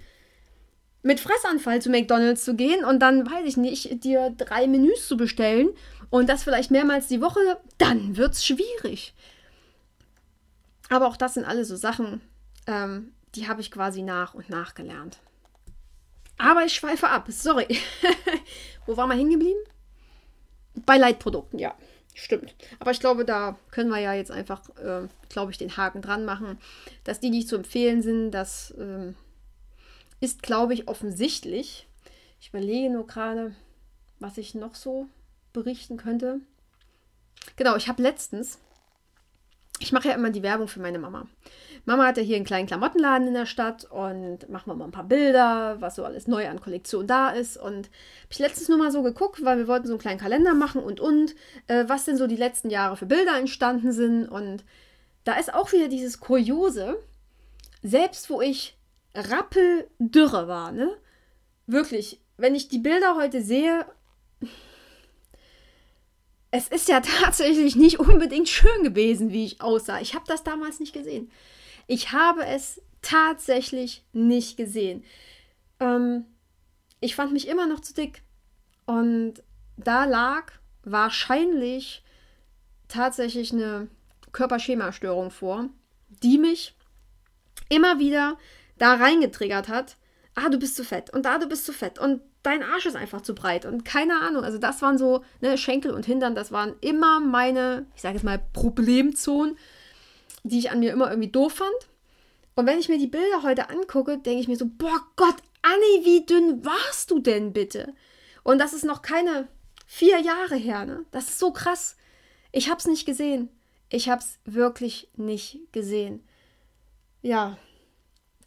mit 1.03 1.21
Fressanfall 1.21 1.83
zu 1.83 1.91
McDonalds 1.91 2.45
zu 2.45 2.55
gehen 2.55 2.85
und 2.85 3.01
dann, 3.01 3.27
weiß 3.27 3.47
ich 3.47 3.57
nicht, 3.57 4.05
dir 4.05 4.31
drei 4.37 4.67
Menüs 4.67 5.07
zu 5.07 5.17
bestellen 5.17 5.71
und 6.11 6.29
das 6.29 6.45
vielleicht 6.45 6.71
mehrmals 6.71 7.09
die 7.09 7.21
Woche, 7.21 7.41
dann 7.79 8.17
wird 8.17 8.35
es 8.35 8.47
schwierig. 8.47 9.15
Aber 10.89 11.09
auch 11.09 11.17
das 11.17 11.35
sind 11.35 11.45
alle 11.45 11.65
so 11.65 11.75
Sachen, 11.75 12.21
ähm, 12.67 13.13
die 13.35 13.49
habe 13.49 13.61
ich 13.61 13.71
quasi 13.71 14.03
nach 14.03 14.35
und 14.35 14.51
nach 14.51 14.75
gelernt. 14.75 15.19
Aber 16.39 16.65
ich 16.65 16.75
schweife 16.75 17.09
ab, 17.09 17.27
sorry. 17.29 17.67
Wo 18.87 18.97
waren 18.97 19.09
wir 19.09 19.17
hingeblieben? 19.17 19.61
Bei 20.87 20.99
Leitprodukten, 20.99 21.59
ja, 21.59 21.75
stimmt. 22.15 22.55
Aber 22.79 22.91
ich 22.91 23.01
glaube, 23.01 23.25
da 23.25 23.59
können 23.71 23.91
wir 23.91 24.01
ja 24.01 24.13
jetzt 24.13 24.31
einfach, 24.31 24.69
äh, 24.77 25.09
glaube 25.29 25.51
ich, 25.51 25.59
den 25.59 25.77
Haken 25.77 26.03
dran 26.03 26.25
machen, 26.25 26.59
dass 27.05 27.21
die 27.21 27.31
nicht 27.31 27.49
zu 27.49 27.57
empfehlen 27.57 28.03
sind, 28.03 28.31
dass. 28.31 28.75
Ähm, 28.79 29.17
ist, 30.23 30.43
glaube 30.43 30.73
ich, 30.73 30.89
offensichtlich. 30.89 31.89
Ich 32.41 32.51
überlege 32.51 32.91
nur 32.91 33.07
gerade, 33.07 33.55
was 34.21 34.39
ich 34.39 34.55
noch 34.55 34.77
so 34.77 35.09
berichten 35.53 35.97
könnte. 35.97 36.41
Genau, 37.57 37.75
ich 37.75 37.89
habe 37.89 38.03
letztens, 38.03 38.59
ich 39.81 39.91
mache 39.91 40.09
ja 40.09 40.15
immer 40.15 40.31
die 40.31 40.45
Werbung 40.45 40.69
für 40.69 40.81
meine 40.81 41.01
Mama. 41.01 41.27
Mama 41.87 42.07
hat 42.07 42.17
ja 42.19 42.23
hier 42.23 42.37
einen 42.37 42.45
kleinen 42.45 42.69
Klamottenladen 42.69 43.27
in 43.27 43.35
der 43.35 43.47
Stadt 43.47 43.85
und 43.85 44.49
machen 44.49 44.71
wir 44.71 44.77
mal 44.77 44.85
ein 44.85 44.93
paar 44.93 45.09
Bilder, 45.09 45.81
was 45.81 45.97
so 45.97 46.05
alles 46.05 46.29
neu 46.29 46.49
an 46.49 46.61
Kollektion 46.61 47.09
da 47.09 47.31
ist. 47.31 47.57
Und 47.57 47.89
habe 47.89 48.31
ich 48.31 48.39
letztens 48.39 48.69
nur 48.69 48.79
mal 48.79 48.93
so 48.93 49.03
geguckt, 49.03 49.45
weil 49.45 49.59
wir 49.59 49.67
wollten 49.67 49.89
so 49.89 49.95
einen 49.95 50.01
kleinen 50.01 50.21
Kalender 50.21 50.55
machen 50.55 50.85
und 50.85 51.01
und, 51.01 51.35
äh, 51.67 51.85
was 51.89 52.05
denn 52.05 52.17
so 52.17 52.29
die 52.29 52.37
letzten 52.37 52.71
Jahre 52.71 52.97
für 52.97 53.07
Bilder 53.07 53.37
entstanden 53.37 53.91
sind. 53.91 54.29
Und 54.29 54.63
da 55.25 55.35
ist 55.35 55.53
auch 55.53 55.73
wieder 55.73 55.89
dieses 55.89 56.21
Kuriose, 56.21 56.97
selbst 57.83 58.31
wo 58.31 58.41
ich 58.41 58.77
rappeldürre 59.15 60.49
war, 60.49 60.73
ne? 60.73 60.97
Wirklich, 61.67 62.21
wenn 62.37 62.55
ich 62.55 62.69
die 62.69 62.79
Bilder 62.79 63.17
heute 63.17 63.43
sehe, 63.43 63.87
es 66.51 66.69
ist 66.69 66.89
ja 66.89 67.01
tatsächlich 67.21 67.77
nicht 67.77 67.99
unbedingt 67.99 68.49
schön 68.49 68.83
gewesen, 68.83 69.31
wie 69.31 69.45
ich 69.45 69.61
aussah. 69.61 70.01
Ich 70.01 70.15
habe 70.15 70.25
das 70.27 70.45
damals 70.45 70.81
nicht 70.81 70.93
gesehen. 70.93 71.31
Ich 71.87 72.13
habe 72.13 72.45
es 72.47 72.81
tatsächlich 73.01 74.05
nicht 74.13 74.57
gesehen. 74.57 75.05
Ähm, 75.81 76.27
ich 77.01 77.17
fand 77.17 77.33
mich 77.33 77.49
immer 77.49 77.67
noch 77.67 77.81
zu 77.81 77.95
dick. 77.95 78.23
Und 78.87 79.43
da 79.77 80.05
lag 80.05 80.53
wahrscheinlich 80.85 82.03
tatsächlich 82.89 83.53
eine 83.53 83.89
Körperschemastörung 84.33 85.31
vor, 85.31 85.69
die 86.09 86.39
mich 86.39 86.75
immer 87.69 87.99
wieder 87.99 88.39
da 88.83 88.95
reingetriggert 88.95 89.69
hat. 89.69 89.97
Ah, 90.35 90.49
du 90.49 90.59
bist 90.59 90.75
zu 90.75 90.85
fett 90.85 91.13
und 91.13 91.25
da, 91.25 91.39
du 91.39 91.47
bist 91.47 91.65
zu 91.65 91.73
fett 91.73 91.99
und 91.99 92.21
dein 92.43 92.65
Arsch 92.65 92.87
ist 92.87 92.97
einfach 92.97 93.21
zu 93.21 93.35
breit 93.35 93.65
und 93.65 93.85
keine 93.85 94.21
Ahnung. 94.21 94.43
Also 94.45 94.59
das 94.59 94.83
waren 94.83 94.99
so 94.99 95.23
ne, 95.41 95.57
Schenkel 95.57 95.93
und 95.93 96.05
Hintern, 96.05 96.35
das 96.35 96.51
waren 96.51 96.75
immer 96.81 97.21
meine, 97.21 97.87
ich 97.95 98.03
sage 98.03 98.15
jetzt 98.15 98.25
mal 98.25 98.41
Problemzonen, 98.53 99.57
die 100.43 100.59
ich 100.59 100.71
an 100.73 100.81
mir 100.81 100.93
immer 100.93 101.11
irgendwie 101.11 101.31
doof 101.31 101.53
fand. 101.53 101.71
Und 102.57 102.67
wenn 102.67 102.79
ich 102.79 102.89
mir 102.89 102.99
die 102.99 103.07
Bilder 103.07 103.43
heute 103.43 103.71
angucke, 103.71 104.19
denke 104.19 104.41
ich 104.41 104.49
mir 104.49 104.57
so, 104.57 104.67
boah 104.67 105.01
Gott, 105.17 105.37
Anni, 105.63 106.05
wie 106.05 106.27
dünn 106.27 106.65
warst 106.65 107.11
du 107.11 107.21
denn 107.21 107.53
bitte? 107.53 107.95
Und 108.43 108.59
das 108.59 108.73
ist 108.73 108.85
noch 108.85 109.03
keine 109.03 109.47
vier 109.87 110.19
Jahre 110.19 110.57
her, 110.57 110.87
ne? 110.87 111.05
Das 111.13 111.29
ist 111.29 111.39
so 111.39 111.53
krass. 111.53 111.97
Ich 112.51 112.69
hab's 112.69 112.87
nicht 112.87 113.07
gesehen. 113.07 113.49
Ich 113.91 114.09
hab's 114.09 114.39
wirklich 114.45 115.09
nicht 115.15 115.61
gesehen. 115.71 116.27
Ja, 117.21 117.57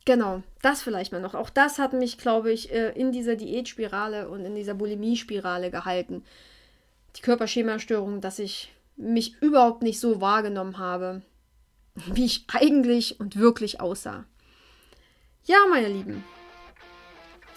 genau. 0.05 0.43
Das 0.61 0.81
vielleicht 0.81 1.11
mal 1.11 1.21
noch. 1.21 1.35
Auch 1.35 1.49
das 1.49 1.79
hat 1.79 1.93
mich, 1.93 2.17
glaube 2.17 2.51
ich, 2.51 2.71
äh, 2.71 2.91
in 2.91 3.11
dieser 3.11 3.35
Diätspirale 3.35 4.29
und 4.29 4.45
in 4.45 4.55
dieser 4.55 4.73
Bulimie-Spirale 4.73 5.71
gehalten. 5.71 6.23
Die 7.17 7.21
Körperschemastörung, 7.21 8.21
dass 8.21 8.39
ich 8.39 8.71
mich 8.97 9.41
überhaupt 9.41 9.83
nicht 9.83 9.99
so 9.99 10.21
wahrgenommen 10.21 10.77
habe, 10.77 11.21
wie 11.95 12.25
ich 12.25 12.45
eigentlich 12.53 13.19
und 13.19 13.37
wirklich 13.37 13.81
aussah. 13.81 14.25
Ja, 15.45 15.57
meine 15.69 15.89
Lieben. 15.89 16.23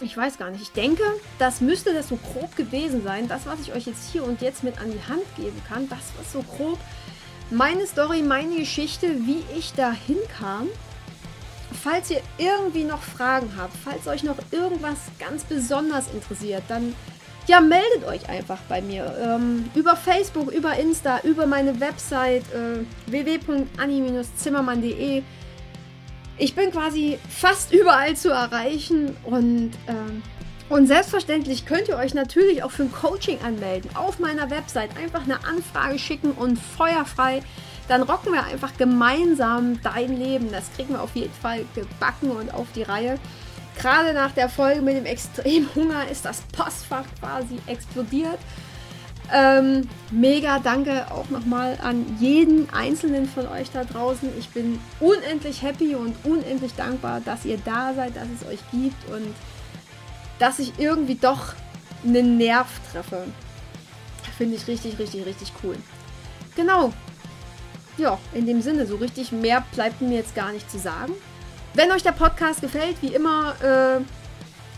Ich 0.00 0.16
weiß 0.16 0.38
gar 0.38 0.50
nicht. 0.50 0.62
Ich 0.62 0.72
denke, 0.72 1.02
das 1.40 1.60
müsste 1.60 1.92
das 1.92 2.08
so 2.08 2.16
grob 2.16 2.54
gewesen 2.54 3.02
sein. 3.02 3.26
Das, 3.26 3.46
was 3.46 3.60
ich 3.60 3.72
euch 3.72 3.86
jetzt 3.86 4.12
hier 4.12 4.22
und 4.22 4.42
jetzt 4.42 4.62
mit 4.62 4.80
an 4.80 4.92
die 4.92 5.12
Hand 5.12 5.24
geben 5.36 5.60
kann, 5.66 5.88
das 5.88 6.12
war 6.16 6.24
so 6.24 6.42
grob 6.42 6.78
meine 7.50 7.86
Story, 7.86 8.22
meine 8.22 8.56
Geschichte, 8.56 9.26
wie 9.26 9.42
ich 9.56 9.72
da 9.72 9.90
hinkam. 9.90 10.68
Falls 11.82 12.10
ihr 12.10 12.20
irgendwie 12.38 12.84
noch 12.84 13.02
Fragen 13.02 13.52
habt, 13.56 13.74
falls 13.84 14.08
euch 14.08 14.24
noch 14.24 14.38
irgendwas 14.50 14.98
ganz 15.18 15.44
besonders 15.44 16.12
interessiert, 16.12 16.64
dann 16.68 16.94
ja, 17.48 17.60
meldet 17.60 18.06
euch 18.06 18.28
einfach 18.28 18.58
bei 18.68 18.80
mir. 18.82 19.16
Ähm, 19.20 19.68
über 19.74 19.96
Facebook, 19.96 20.52
über 20.52 20.76
Insta, 20.76 21.18
über 21.24 21.46
meine 21.46 21.80
Website 21.80 22.44
äh, 22.52 22.84
www.anni-zimmermann.de. 23.10 25.22
Ich 26.36 26.54
bin 26.54 26.70
quasi 26.70 27.18
fast 27.28 27.72
überall 27.72 28.14
zu 28.16 28.30
erreichen 28.30 29.16
und, 29.24 29.70
ähm, 29.88 30.22
und 30.68 30.86
selbstverständlich 30.86 31.64
könnt 31.64 31.88
ihr 31.88 31.96
euch 31.96 32.12
natürlich 32.12 32.62
auch 32.62 32.70
für 32.70 32.82
ein 32.84 32.92
Coaching 32.92 33.38
anmelden. 33.42 33.90
Auf 33.96 34.18
meiner 34.18 34.50
Website 34.50 34.90
einfach 34.98 35.24
eine 35.24 35.42
Anfrage 35.44 35.98
schicken 35.98 36.32
und 36.32 36.58
feuerfrei. 36.58 37.40
Dann 37.88 38.02
rocken 38.02 38.32
wir 38.32 38.44
einfach 38.44 38.76
gemeinsam 38.76 39.80
dein 39.82 40.16
Leben. 40.18 40.52
Das 40.52 40.70
kriegen 40.74 40.90
wir 40.90 41.02
auf 41.02 41.16
jeden 41.16 41.32
Fall 41.32 41.64
gebacken 41.74 42.30
und 42.30 42.52
auf 42.52 42.66
die 42.74 42.82
Reihe. 42.82 43.18
Gerade 43.78 44.12
nach 44.12 44.32
der 44.32 44.48
Folge 44.48 44.82
mit 44.82 44.96
dem 44.96 45.06
Extremhunger 45.06 46.08
ist 46.10 46.24
das 46.24 46.42
Postfach 46.52 47.04
quasi 47.20 47.58
explodiert. 47.66 48.38
Ähm, 49.32 49.88
mega 50.10 50.58
danke 50.58 51.06
auch 51.10 51.28
nochmal 51.28 51.78
an 51.82 52.16
jeden 52.18 52.68
einzelnen 52.70 53.28
von 53.28 53.46
euch 53.48 53.70
da 53.70 53.84
draußen. 53.84 54.30
Ich 54.38 54.48
bin 54.48 54.80
unendlich 55.00 55.62
happy 55.62 55.94
und 55.94 56.16
unendlich 56.24 56.74
dankbar, 56.74 57.20
dass 57.20 57.44
ihr 57.44 57.58
da 57.58 57.92
seid, 57.94 58.16
dass 58.16 58.26
es 58.40 58.46
euch 58.48 58.60
gibt 58.72 59.08
und 59.10 59.34
dass 60.38 60.58
ich 60.58 60.78
irgendwie 60.78 61.16
doch 61.16 61.54
einen 62.04 62.38
Nerv 62.38 62.68
treffe. 62.90 63.24
Finde 64.38 64.56
ich 64.56 64.66
richtig, 64.66 64.98
richtig, 64.98 65.26
richtig 65.26 65.52
cool. 65.62 65.76
Genau. 66.56 66.92
Ja, 67.98 68.16
in 68.32 68.46
dem 68.46 68.62
Sinne, 68.62 68.86
so 68.86 68.96
richtig 68.96 69.32
mehr 69.32 69.64
bleibt 69.74 70.00
mir 70.00 70.18
jetzt 70.18 70.34
gar 70.36 70.52
nicht 70.52 70.70
zu 70.70 70.78
sagen. 70.78 71.12
Wenn 71.74 71.90
euch 71.90 72.02
der 72.02 72.12
Podcast 72.12 72.60
gefällt, 72.60 72.96
wie 73.02 73.12
immer, 73.14 73.54
äh, 73.60 74.00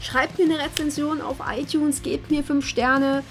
schreibt 0.03 0.39
mir 0.39 0.47
eine 0.47 0.59
Rezension 0.59 1.21
auf 1.21 1.37
iTunes, 1.55 2.03
gebt 2.03 2.31
mir 2.31 2.43
5 2.43 2.67
Sterne. 2.67 3.23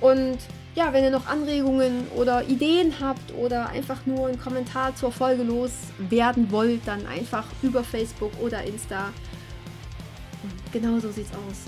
Und 0.00 0.38
ja, 0.74 0.92
wenn 0.92 1.04
ihr 1.04 1.10
noch 1.10 1.26
Anregungen 1.26 2.06
oder 2.14 2.46
Ideen 2.48 2.94
habt 3.00 3.34
oder 3.34 3.70
einfach 3.70 4.04
nur 4.06 4.28
einen 4.28 4.38
Kommentar 4.38 4.94
zur 4.94 5.10
Folge 5.10 5.42
loswerden 5.42 6.50
wollt, 6.50 6.86
dann 6.86 7.06
einfach 7.06 7.44
über 7.62 7.82
Facebook 7.82 8.32
oder 8.40 8.62
Insta. 8.62 9.06
Und 10.42 10.72
genau 10.72 10.98
so 10.98 11.10
sieht's 11.10 11.32
aus. 11.32 11.64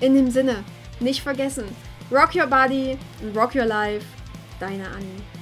In 0.00 0.14
dem 0.14 0.30
Sinne, 0.30 0.62
nicht 1.00 1.22
vergessen, 1.22 1.64
rock 2.12 2.34
your 2.34 2.46
body 2.46 2.98
and 3.22 3.36
rock 3.36 3.54
your 3.54 3.66
life. 3.66 4.04
Deine 4.60 4.86
Annie. 4.88 5.37